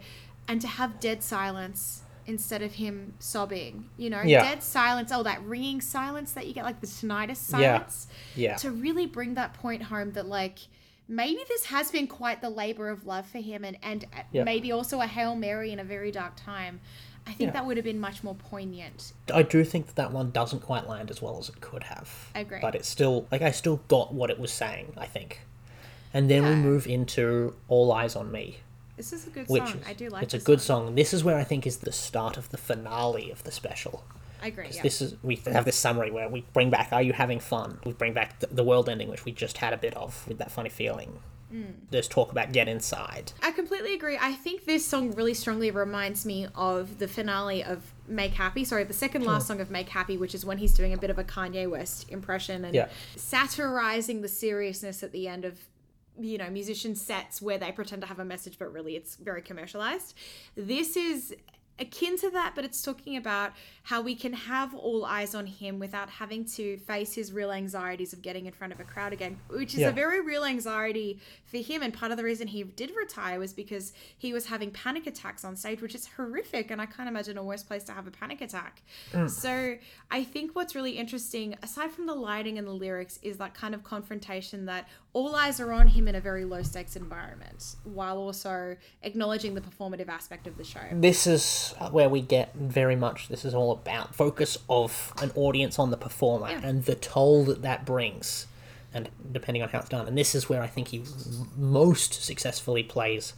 [0.48, 3.90] and to have dead silence instead of him sobbing.
[3.98, 4.44] You know, Yeah.
[4.44, 5.12] dead silence.
[5.14, 7.58] Oh, that ringing silence that you get, like the tinnitus Yeah.
[7.60, 8.08] silence.
[8.36, 8.56] Yeah.
[8.58, 10.60] To really bring that point home that like
[11.08, 14.44] maybe this has been quite the labor of love for him, and and Yeah.
[14.44, 16.82] maybe also a hail mary in a very dark time.
[17.26, 17.52] I think Yeah.
[17.52, 19.12] that would have been much more poignant.
[19.34, 22.30] I do think that that one doesn't quite land as well as it could have.
[22.36, 22.60] I agree.
[22.62, 24.94] But it's still like I still got what it was saying.
[24.98, 25.42] I think,
[26.14, 28.58] and then we move into All Eyes on Me,
[28.96, 29.80] This is a good which song.
[29.82, 30.24] is I do like.
[30.24, 30.96] it's a good song.
[30.96, 34.04] This is where I think is the start of the finale of the special.
[34.42, 34.68] I agree.
[34.72, 34.84] Yeah.
[34.84, 37.94] This is we have this summary where we bring back "Are you having fun?" We
[37.94, 40.52] bring back the, the world ending, which we just had a bit of with that
[40.52, 41.20] funny feeling.
[41.52, 41.74] Mm.
[41.92, 43.32] There's talk about get inside.
[43.42, 44.18] I completely agree.
[44.20, 48.64] I think this song really strongly reminds me of the finale of Make Happy.
[48.66, 51.10] Sorry, the second last song of Make Happy, which is when he's doing a bit
[51.10, 52.90] of a Kanye West impression and Yeah.
[53.16, 55.58] satirizing the seriousness at the end of
[56.20, 59.42] you know musician sets where they pretend to have a message but really it's very
[59.42, 60.14] commercialized.
[60.56, 61.36] This is
[61.80, 63.52] akin to that but it's talking about
[63.88, 68.12] how we can have all eyes on him without having to face his real anxieties
[68.12, 69.88] of getting in front of a crowd again which is Yeah.
[69.88, 73.54] a very real anxiety for him and part of the reason he did retire was
[73.54, 77.38] because he was having panic attacks on stage which is horrific and i can't imagine
[77.38, 78.82] a worse place to have a panic attack
[79.14, 79.30] mm.
[79.30, 79.78] so
[80.12, 83.74] i think what's really interesting aside from the lighting and the lyrics is that kind
[83.74, 88.18] of confrontation that all eyes are on him in a very low stakes environment while
[88.18, 93.30] also acknowledging the performative aspect of the show This is where we get very much.
[93.30, 96.62] This is all about focus of an audience on the performer Yeah.
[96.64, 98.48] and the toll that that brings,
[98.94, 100.08] and depending on how it's done.
[100.08, 101.04] And this is where I think he
[101.56, 103.34] most successfully plays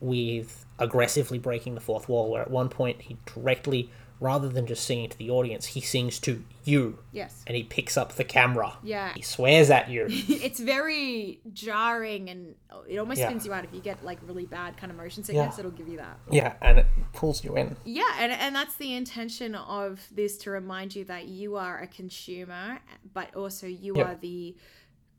[0.00, 2.30] with aggressively breaking the fourth wall.
[2.30, 3.90] Where at one point he directly,
[4.20, 6.98] rather than just singing to the audience, he sings to you.
[7.12, 8.72] yes and he picks up the camera.
[8.82, 9.12] Yeah.
[9.14, 10.06] He swears at you.
[10.10, 12.54] it's very jarring and
[12.88, 13.28] it almost Yeah.
[13.28, 15.88] spins you out if you get like really bad kind of motion sickness it'll give
[15.88, 17.76] you that yeah, and it pulls you in.
[17.84, 21.86] Yeah, and, and that's the intention of this to remind you that you are a
[21.86, 22.78] consumer,
[23.12, 24.06] but also you Yep.
[24.06, 24.56] are the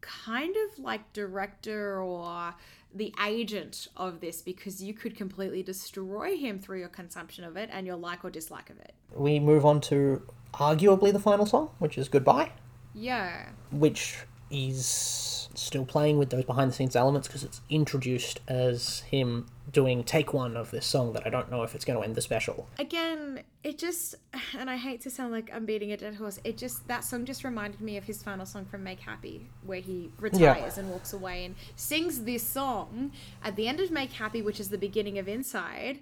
[0.01, 2.53] kind of like director or
[2.95, 7.69] the agent of this because you could completely destroy him through your consumption of it
[7.71, 8.93] and your like or dislike of it.
[9.13, 10.21] We move on to
[10.53, 12.51] arguably the final song, which is Goodbye,
[12.93, 13.49] Yeah.
[13.71, 14.19] which
[14.55, 20.03] is still playing with those behind the scenes elements because it's introduced as him doing
[20.03, 22.21] take one of this song that I don't know if it's going to end the
[22.21, 22.67] special.
[22.79, 24.15] Again, it just,
[24.57, 27.25] and I hate to sound like I'm beating a dead horse, it just, that song
[27.25, 31.13] just reminded me of his final song from Make Happy, where he retires and walks
[31.13, 33.11] away and sings this song
[33.43, 35.99] at the end of Make Happy, which is the beginning of Inside.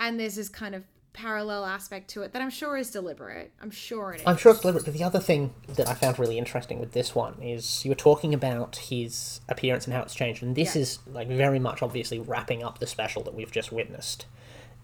[0.00, 0.82] And there's this kind of
[1.14, 3.52] parallel aspect to it that I'm sure is deliberate.
[3.62, 4.26] I'm sure it is.
[4.26, 7.14] I'm sure it's deliberate, but the other thing that I found really interesting with this
[7.14, 10.82] one is you were talking about his appearance and how it's changed, and this Yeah.
[10.82, 14.26] is like very much obviously wrapping up the special that we've just witnessed.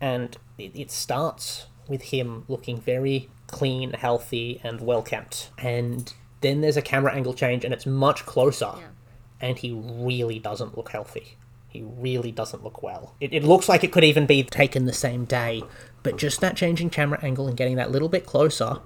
[0.00, 5.50] And it, it starts with him looking very clean, healthy, and well kept.
[5.58, 8.86] And then there's a camera angle change, and it's much closer, Yeah.
[9.40, 11.36] and he really doesn't look healthy.
[11.68, 13.14] He really doesn't look well.
[13.20, 15.62] It, it looks like it could even be taken the same day,
[16.02, 18.78] but just that changing camera angle and getting that little bit closer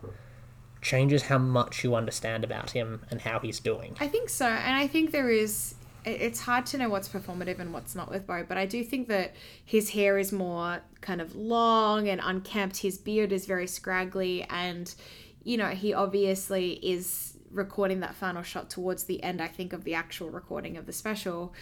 [0.80, 3.96] changes how much you understand about him and how he's doing.
[4.00, 7.72] I think so, and I think there is it's hard to know what's performative and
[7.72, 9.34] what's not with Bo, but I do think that
[9.64, 12.78] his hair is more kind of long and unkempt.
[12.78, 14.94] His beard is very scraggly, and
[15.42, 19.40] you know he obviously is recording that final shot towards the end.
[19.40, 21.54] I think of the actual recording of the special,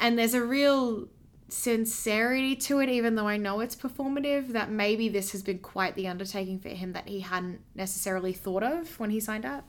[0.00, 1.08] and there's a real
[1.52, 4.48] sincerity to it, even though I know it's performative.
[4.48, 8.62] That maybe this has been quite the undertaking for him that he hadn't necessarily thought
[8.62, 9.64] of when he signed up.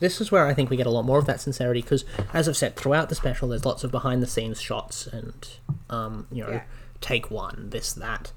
[0.00, 2.48] This is where I think we get a lot more of that sincerity because, as
[2.48, 5.48] I've said, throughout the special, there's lots of behind the scenes shots and,
[5.88, 6.62] um, you know, Yeah.
[7.00, 8.32] take one, this, that.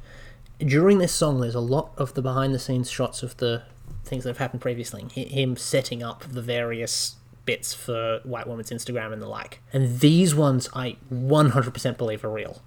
[0.59, 3.63] During this song, there's a lot of the behind the scenes shots of the
[4.05, 5.03] things that have happened previously.
[5.13, 7.15] Him setting up the various
[7.45, 9.61] bits for White Woman's Instagram and the like.
[9.73, 12.61] And these ones I 100% believe are real.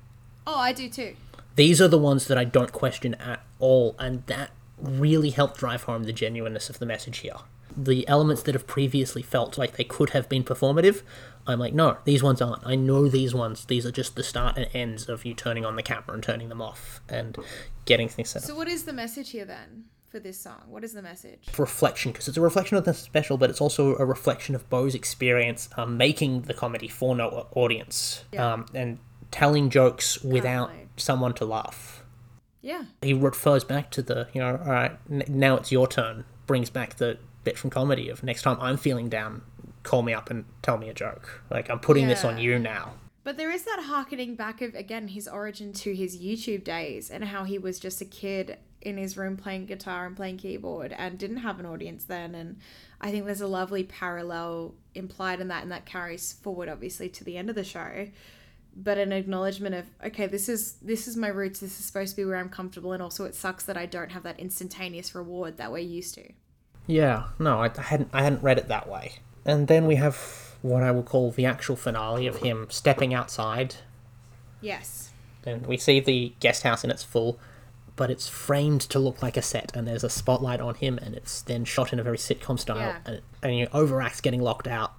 [0.47, 1.14] Oh, I do too.
[1.57, 5.82] These are the ones that I don't question at all, and that really helped drive
[5.84, 7.34] home the genuineness of the message here.
[7.76, 11.03] The elements that have previously felt like they could have been performative,
[11.47, 12.66] I'm like, no, these ones aren't.
[12.66, 13.64] I know these ones.
[13.66, 16.49] These are just the start and ends of you turning on the camera and turning
[16.49, 17.36] them off and
[17.84, 18.49] getting things set up.
[18.49, 20.62] So, what is the message here then for this song?
[20.68, 21.41] What is the message?
[21.59, 24.95] reflection because it's a reflection of the special, but it's also a reflection of Bo's
[24.95, 28.53] experience um, making the comedy for no audience Yeah.
[28.55, 28.99] um, and
[29.31, 32.05] telling jokes without someone to laugh.
[32.62, 32.85] Yeah.
[33.03, 36.24] He refers back to the, you know, all right, n- now it's your turn.
[36.47, 39.43] Brings back the bit from comedy of next time I'm feeling down,
[39.83, 41.43] call me up and tell me a joke.
[41.51, 42.95] Like I'm putting this on you now.
[43.22, 47.24] But there is that harkening back of again his origin to his YouTube days and
[47.24, 51.18] how he was just a kid in his room playing guitar and playing keyboard and
[51.18, 52.57] didn't have an audience then and
[53.01, 57.24] I think there's a lovely parallel implied in that and that carries forward obviously to
[57.24, 58.09] the end of the show
[58.77, 62.16] but an acknowledgement of okay this is this is my roots this is supposed to
[62.16, 65.57] be where I'm comfortable and also it sucks that I don't have that instantaneous reward
[65.57, 66.33] that we're used to.
[66.87, 69.14] Yeah, no, I, I hadn't I hadn't read it that way.
[69.45, 70.16] And then we have
[70.62, 73.77] what I will call the actual finale of him stepping outside
[74.61, 75.11] Yes.
[75.47, 77.39] and we see the guest house in its full,
[77.97, 81.14] but it's framed to look like a set, and there's a spotlight on him, and
[81.14, 82.99] it's then shot in a very sitcom style, Yeah.
[83.07, 84.99] and, and you overacts getting locked out,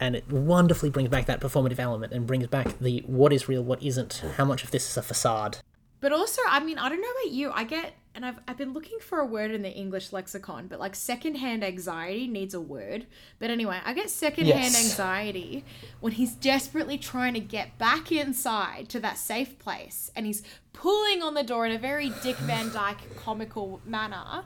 [0.00, 3.62] and it wonderfully brings back that performative element and brings back the what is real,
[3.62, 5.58] what isn't, how much of this is a facade.
[6.00, 7.50] But also, I mean, I don't know about you.
[7.52, 10.80] I get, and I've, I've been looking for a word in the English lexicon, but
[10.80, 13.06] like secondhand anxiety needs a word.
[13.38, 14.82] But anyway, I get secondhand Yes.
[14.82, 15.62] anxiety
[16.00, 20.42] when he's desperately trying to get back inside to that safe place and he's
[20.72, 24.44] pulling on the door in a very Dick Van Dyke comical manner.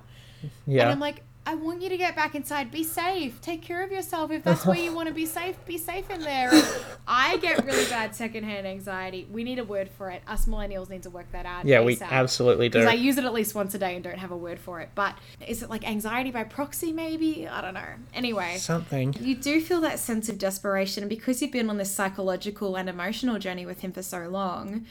[0.67, 2.71] Yeah, And I'm like, I want you to get back inside.
[2.71, 3.41] Be safe.
[3.43, 4.31] Take care of yourself.
[4.31, 6.51] If that's where you want to be safe, be safe in there.
[6.53, 6.67] And
[7.07, 9.29] I get really bad secondhand anxiety.
[9.31, 10.23] We need a word for it.
[10.27, 11.67] Us millennials need to work that out.
[11.67, 12.79] yeah, we absolutely do.
[12.79, 14.81] Because I use it at least once a day and don't have a word for
[14.81, 14.89] it.
[14.95, 15.17] But
[15.47, 17.47] is it like anxiety by proxy, maybe?
[17.47, 17.85] I don't know.
[18.15, 19.15] Anyway, Something.
[19.21, 21.03] you do feel that sense of desperation.
[21.03, 24.87] And because you've been on this psychological and emotional journey with him for so long,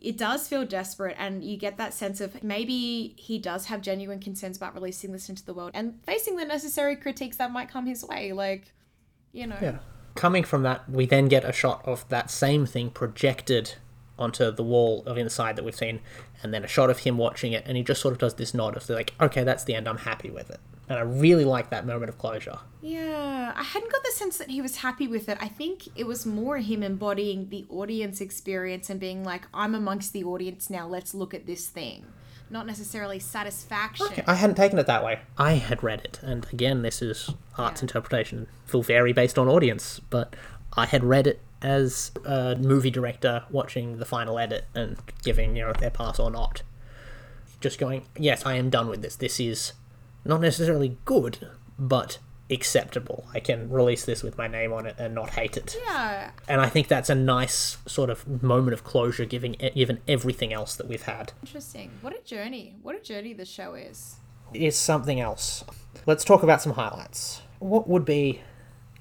[0.00, 1.16] it does feel desperate.
[1.18, 5.28] And you get that sense of maybe he does have genuine concerns about releasing this
[5.28, 8.32] into the world and facing the necessary critiques that might come his way.
[8.32, 8.72] Like,
[9.32, 9.58] you know.
[9.60, 9.78] Yeah.
[10.14, 13.74] Coming from that, we then get a shot of that same thing projected
[14.18, 16.00] onto the wall of inside that we've seen,
[16.42, 18.54] and then a shot of him watching it, and he just sort of does this
[18.54, 20.58] nod of like, okay, that's the end, I'm happy with it.
[20.88, 22.58] And I really like that moment of closure.
[22.80, 25.36] Yeah, I hadn't got the sense that he was happy with it.
[25.40, 30.12] I think it was more him embodying the audience experience and being like, I'm amongst
[30.12, 32.06] the audience now, let's look at this thing.
[32.48, 34.22] Not necessarily satisfaction.
[34.24, 35.18] I hadn't taken it that way.
[35.36, 38.46] I had read it, and again, this is art's interpretation.
[38.72, 40.36] Will vary based on audience, but
[40.76, 45.64] I had read it as a movie director watching the final edit and giving you
[45.64, 46.62] know their pass or not.
[47.60, 49.16] Just going, yes, I am done with this.
[49.16, 49.72] This is
[50.26, 51.48] not necessarily good,
[51.78, 52.18] but
[52.50, 53.26] acceptable.
[53.34, 55.76] I can release this with my name on it and not hate it.
[55.84, 60.52] Yeah, And I think that's a nice sort of moment of closure, giving given everything
[60.52, 61.32] else that we've had.
[61.42, 61.90] interesting.
[62.02, 62.76] What a journey.
[62.82, 64.16] What a journey the show is.
[64.54, 65.64] is something else.
[66.06, 67.42] Let's talk about some highlights.
[67.58, 68.42] What would be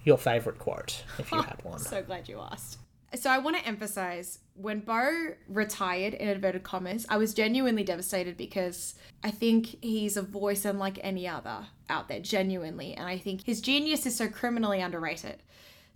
[0.04, 1.80] your favorite quote if you had one?
[1.80, 2.80] So glad you asked.
[3.14, 8.38] So I want to emphasize when Bo retired in inverted commas, I was genuinely devastated
[8.38, 13.44] because I think he's a voice unlike any other out there, genuinely, and I think
[13.44, 15.44] his genius is so criminally underrated.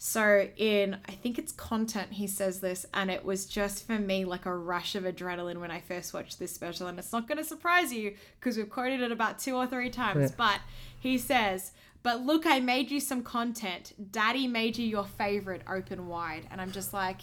[0.02, 4.24] So in I think it's content he says this and it was just for me
[4.24, 7.38] like a rush of adrenaline when I first watched this special and it's not going
[7.38, 10.62] to surprise you because we've quoted it about two or three times but
[10.98, 11.74] he says
[12.04, 16.60] but look I made you some content daddy made you your favorite open wide and
[16.62, 17.22] I'm just like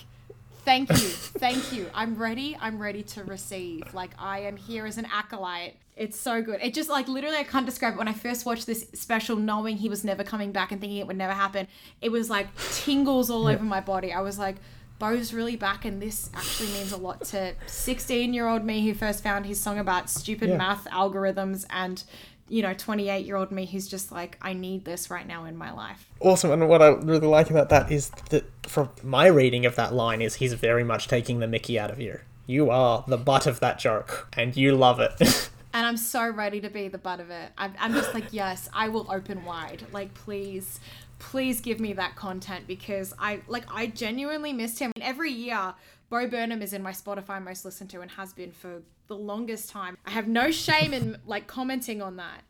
[0.64, 4.99] thank you thank you I'm ready I'm ready to receive like I am here as
[4.99, 6.61] an acolyte it's so good.
[6.62, 7.97] It just like literally I can't describe it.
[7.97, 11.07] When I first watched this special, knowing he was never coming back and thinking it
[11.07, 11.68] would never happen,
[12.03, 14.12] it was like tingles all over my body.
[14.12, 14.57] I was like,
[14.99, 18.93] Bo's really back, and this actually means a lot to 16 year old me who
[18.93, 20.59] first found his song about stupid Yeah.
[20.59, 22.05] math algorithms and
[22.49, 25.57] you know 28 year old me who's just like I need this right now in
[25.57, 26.09] my life.
[26.20, 29.94] Awesome, and what I really like about that is that from my reading of that
[29.94, 32.20] line is he's very much taking the Mickey out of you.
[32.47, 35.14] You are the butt of that joke, and you love it.
[35.72, 37.51] and I'm so ready to be the butt of it.
[37.59, 39.84] I'm, I'm just like, yes, I will open wide.
[39.92, 40.78] Like, please,
[41.18, 44.92] please give me that content because I like I genuinely missed him.
[44.94, 45.74] And every year,
[46.09, 49.70] Bo Burnham is in my Spotify most listened to and has been for the longest
[49.70, 49.96] time.
[50.07, 52.42] I have no shame in like commenting on that,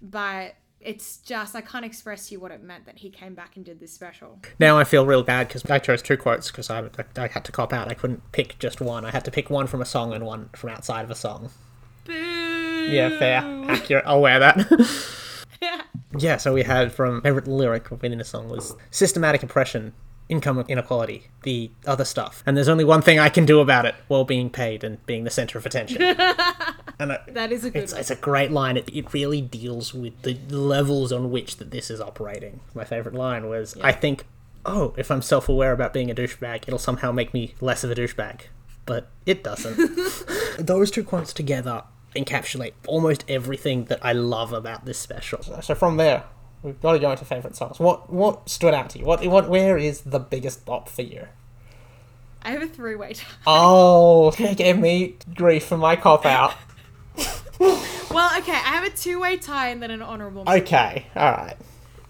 [0.00, 3.54] but it's just I can't express to you what it meant that he came back
[3.56, 4.40] and did this special.
[4.58, 7.44] now I feel real bad because I chose two quotes because I, I, I had
[7.44, 7.88] to cop out.
[7.88, 9.04] I couldn't pick just one.
[9.04, 11.50] I had to pick one from a song and one from outside of a song.
[12.04, 12.12] Boo!
[12.12, 14.04] Yeah, fair, accurate.
[14.06, 14.66] I'll wear that.
[15.62, 15.82] yeah,
[16.18, 16.36] Yeah.
[16.38, 19.92] so we had from favorite lyric within a song was systematic oppression,
[20.28, 23.94] income inequality, the other stuff, and there's only one thing I can do about it:
[24.08, 26.16] well being paid and being the center of attention.
[26.98, 28.76] And I, That is a good it's, it's a great line.
[28.76, 32.60] It, it really deals with the levels on which that this is operating.
[32.74, 34.24] My favorite line was, "I think,
[34.64, 37.94] oh, if I'm self-aware about being a douchebag, it'll somehow make me less of a
[37.96, 38.42] douchebag."
[38.86, 39.90] But it doesn't.
[40.58, 45.42] Those two quotes together encapsulate almost everything that I love about this special.
[45.62, 46.24] So from there,
[46.62, 47.78] we've got to go into favorite songs.
[47.80, 49.04] What what stood out to you?
[49.04, 51.28] What what where is the biggest bop for you?
[52.42, 53.26] I have a three-way tie.
[53.46, 56.54] Oh, they gave me grief for my cop out.
[58.10, 60.44] Well, okay, I have a two-way tie and then an honorable.
[60.44, 60.62] mention.
[60.64, 61.56] Okay, all right.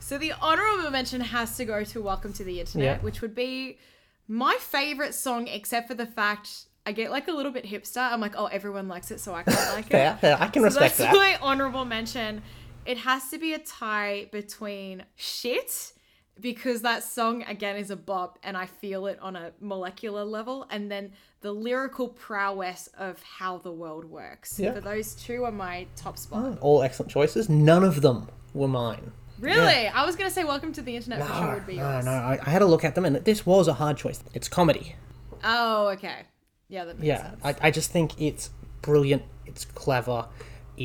[0.00, 2.98] So the honorable mention has to go to "Welcome to the Internet," Yeah.
[3.03, 3.78] which would be
[4.26, 8.00] my favorite song, except for the fact I get like a little bit hipster.
[8.00, 9.90] I'm like, oh, everyone likes it, so I can't like it.
[9.92, 10.36] Fair, fair.
[10.40, 11.14] I can So respect that's that.
[11.14, 12.42] my honorable mention.
[12.85, 15.93] It has to be a tie between shit
[16.41, 20.66] because that song again is a bop and I feel it on a molecular level,
[20.70, 21.12] and then
[21.43, 24.59] the lyrical prowess of how the world works.
[24.59, 24.72] Yeah.
[24.72, 26.45] For those two are my top spot.
[26.45, 27.49] Oh, all excellent choices.
[27.49, 29.12] None of them were mine.
[29.39, 29.89] Really?
[29.89, 32.05] I was gonna say "Welcome to the Internet" for sure No, would be no, yours.
[32.05, 32.11] no.
[32.12, 34.22] I, I had a look at them, and this was a hard choice.
[34.35, 34.95] It's comedy.
[35.45, 36.22] Oh, okay.
[36.68, 37.41] Yeah, that makes Yeah, sense.
[37.45, 38.51] I, I just think it's
[38.83, 39.22] brilliant.
[39.47, 40.26] It's clever.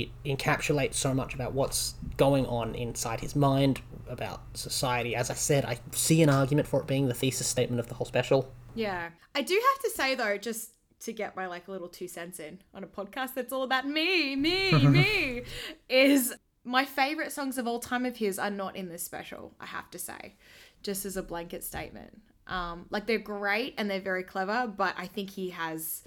[0.04, 5.16] It encapsulates so much about what's going on inside his mind, about society.
[5.16, 7.95] As I said, I see an argument for it being the thesis statement of the
[7.95, 8.52] whole special.
[8.76, 9.10] Yeah.
[9.34, 10.72] I do have to say though, just
[11.02, 14.36] to get my like little two cents in on a podcast that's all about me,
[14.36, 15.43] me, me,
[15.89, 16.34] is
[16.64, 19.89] my favorite songs of all time of his are not in this special, I have
[19.91, 20.36] to say.
[20.84, 22.22] Just as a blanket statement.
[22.45, 26.04] Um, like they're great and they're very clever, but I think he has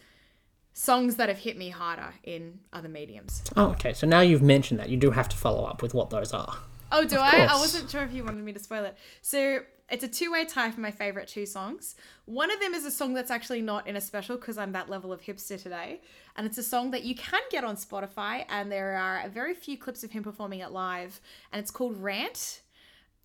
[0.73, 3.43] songs that have hit me harder in other mediums.
[3.57, 3.93] Oh, okay.
[3.93, 6.57] So now you've mentioned that, you do have to follow up with what those are.
[6.93, 7.29] Oh, do I?
[7.29, 7.61] I course.
[7.61, 8.97] wasn't sure if you wanted me to spoil it.
[9.23, 11.97] So it's a two-way tie for my favorite two songs.
[12.25, 14.89] One of them is a song that's actually not in a special because I'm that
[14.89, 16.01] level of hipster today,
[16.37, 19.77] and it's a song that you can get on Spotify, and there are very few
[19.77, 21.21] clips of him performing it live,
[21.53, 22.63] and it's called Rant.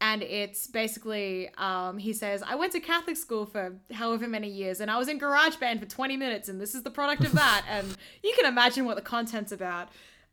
[0.01, 4.81] And it's basically, um, he says, I went to Catholic school for however many years,
[4.81, 7.65] and I was in GarageBand for 20 minutes, and this is the product of that.
[7.69, 9.89] and you can imagine what the content's about.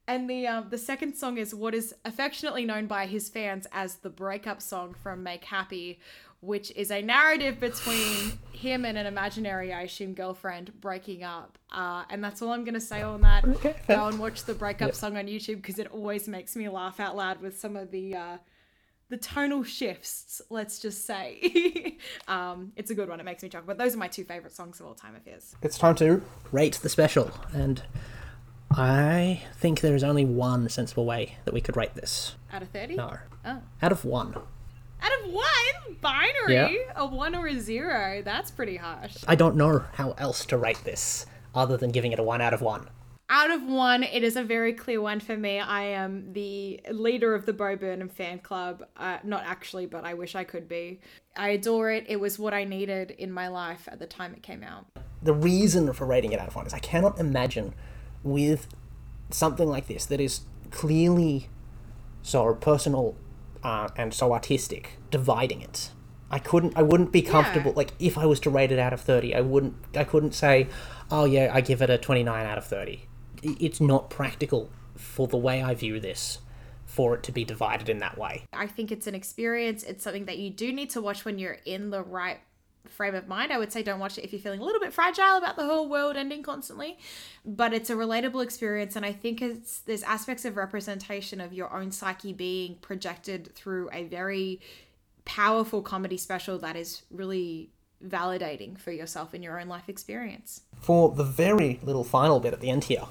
[0.09, 3.97] And the um, the second song is what is affectionately known by his fans as
[3.97, 6.01] the breakup song from Make Happy,
[6.41, 11.57] which is a narrative between him and an imaginary, I assume, girlfriend breaking up.
[11.71, 13.45] Uh, and that's all I'm gonna say on that.
[13.45, 13.77] Okay.
[13.87, 17.17] Go and watch the breakup song on YouTube because it always makes me laugh out
[17.17, 18.37] loud with some of the uh,
[19.13, 20.41] the tonal shifts.
[20.49, 21.99] Let's just say,
[22.29, 23.21] um, it's a good one.
[23.21, 23.67] It makes me chuckle.
[23.67, 25.55] But those are my two favorite songs of all time of his.
[25.61, 27.83] It's time to rate the special, and
[28.71, 32.37] I think there is only one sensible way that we could rate this.
[32.51, 32.97] Out of thirty.
[32.97, 33.19] No.
[33.45, 33.61] Oh.
[33.83, 34.35] Out of one.
[35.03, 36.71] Out of one binary, Yeah.
[36.97, 38.23] a one or a zero.
[38.25, 39.17] That's pretty harsh.
[39.29, 42.55] I don't know how else to rate this other than giving it a one out
[42.55, 42.89] of one.
[43.35, 45.59] Out of one, it is a very clear one for me.
[45.59, 48.85] I am the leader of the Bo Burnham fan club.
[48.95, 51.01] Uh, not actually, but I wish I could be.
[51.35, 52.05] I adore it.
[52.11, 54.85] It was what I needed in my life at the time it came out.
[55.23, 57.75] the reason for rating it out of one is I cannot imagine
[58.23, 58.67] with
[59.31, 61.49] something like this that is clearly
[62.21, 63.15] so personal
[63.63, 65.91] uh, and so artistic dividing it.
[66.31, 66.77] I couldn't.
[66.77, 67.73] I wouldn't be comfortable.
[67.73, 69.77] Like if I was to rate it out of thirty, I wouldn't.
[69.97, 70.69] I couldn't say,
[71.11, 73.07] "Oh yeah, I give it a twenty-nine out of 30.
[73.43, 76.39] It's not practical for the way I view this,
[76.87, 78.45] for it to be divided in that way.
[78.53, 79.83] I think it's an experience.
[79.83, 82.39] It's something that you do need to watch when you're in the right
[82.89, 83.53] frame of mind.
[83.53, 85.65] I would say don't watch it if you're feeling a little bit fragile about the
[85.65, 86.99] whole world ending constantly,
[87.45, 91.73] but it's a relatable experience and I think it's there's aspects of representation of your
[91.73, 94.61] own psyche being projected through a very
[95.25, 97.71] powerful comedy special that is really
[98.05, 100.63] validating for yourself in your own life experience.
[100.81, 103.05] For the very little final bit at the end here,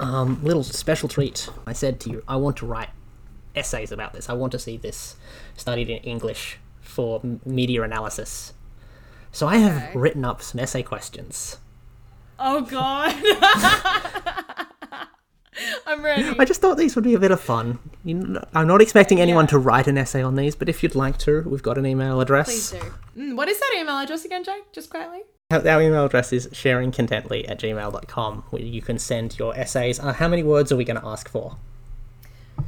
[0.00, 1.48] um, little special treat.
[1.66, 2.90] I said to you, I want to write
[3.54, 4.28] essays about this.
[4.28, 5.16] I want to see this
[5.56, 8.52] studied in English for m- media analysis.
[9.32, 9.98] So I have Okay.
[9.98, 11.58] written up some essay questions.
[12.38, 13.14] Oh god.
[15.86, 16.36] I'm ready.
[16.38, 17.78] I just thought these would be a bit of fun.
[18.04, 19.50] You kn- I'm not expecting anyone Yeah.
[19.50, 22.20] to write an essay on these, but if you'd like to, we've got an email
[22.20, 22.46] address.
[22.70, 22.92] Please do.
[23.20, 24.70] Mm, what is that email address again, Jake?
[24.72, 25.22] Just quietly.
[25.50, 29.98] Our email address is sharingcontently at gmail.com, where you can send your essays.
[29.98, 31.56] Uh, how many words are we going to ask for?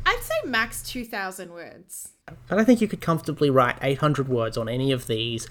[0.07, 2.12] I'd say max 2,000 words.
[2.49, 5.47] And I think you could comfortably write 800 words on any of these,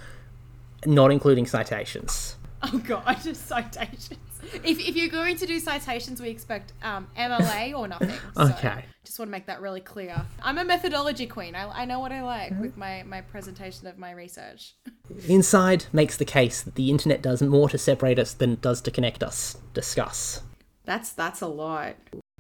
[0.88, 2.36] not including citations.
[2.64, 4.18] Oh god, just citations.
[4.54, 8.10] If, if you're going to do citations, we expect um, MLA or nothing.
[8.36, 8.86] So Okay.
[9.04, 10.22] Just want to make that really clear.
[10.42, 11.56] I'm a methodology queen.
[11.56, 14.76] I, I know what I like with my, my presentation of my research.
[15.28, 18.82] Inside makes the case that the internet does more to separate us than it does
[18.82, 19.58] to connect us.
[19.74, 20.44] Discuss.
[20.86, 21.96] That's that's a lot.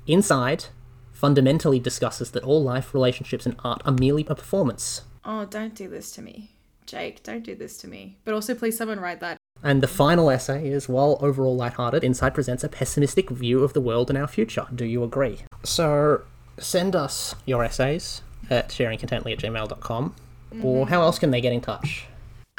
[0.08, 0.66] Inside
[1.12, 5.02] fundamentally discusses that all life, relationships, and art are merely a performance.
[5.26, 6.52] Oh, don't do this to me.
[6.86, 8.18] Jake, don't do this to me.
[8.24, 9.38] But also, please, someone write that.
[9.64, 13.82] And the final essay is while overall lighthearted, Inside presents a pessimistic view of the
[13.82, 14.68] world and our future.
[14.74, 15.40] Do you agree?
[15.64, 16.22] So
[16.58, 20.16] send us your essays at sharingcontently at gmail.com.
[20.64, 20.90] Or mm-hmm.
[20.90, 22.08] how else can they get in touch?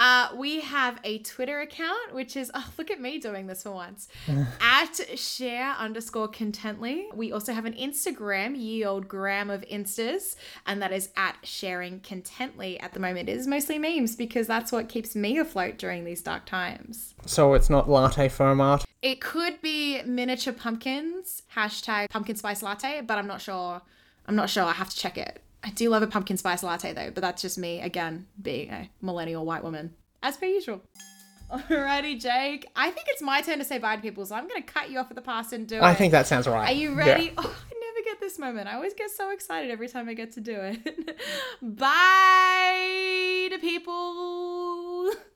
[0.00, 3.70] Uh, we have a Twitter account, which is, oh, look at me doing this for
[3.70, 4.08] once,
[4.60, 7.04] at share underscore contently.
[7.14, 10.36] We also have an Instagram, ye old gram of instas,
[10.66, 13.28] and that is at sharing contently at the moment.
[13.28, 17.14] It is mostly memes because that's what keeps me afloat during these dark times.
[17.26, 18.84] So it's not latte foam art.
[19.02, 23.82] It could be miniature pumpkins, hashtag pumpkin spice latte, but I'm not sure.
[24.26, 24.64] I'm not sure.
[24.64, 25.42] I have to check it.
[25.62, 28.90] I do love a pumpkin spice latte though, but that's just me, again, being a
[29.02, 30.82] millennial white woman, as per usual.
[31.50, 32.66] Alrighty, Jake.
[32.76, 34.90] I think it's my turn to say bye to people, so I'm going to cut
[34.90, 35.82] you off at the pass and do it.
[35.82, 36.70] I think that sounds right.
[36.70, 37.32] Are you ready?
[37.36, 38.68] Oh, I never get this moment.
[38.68, 41.18] I always get so excited every time I get to do it.
[41.62, 45.10] bye to people.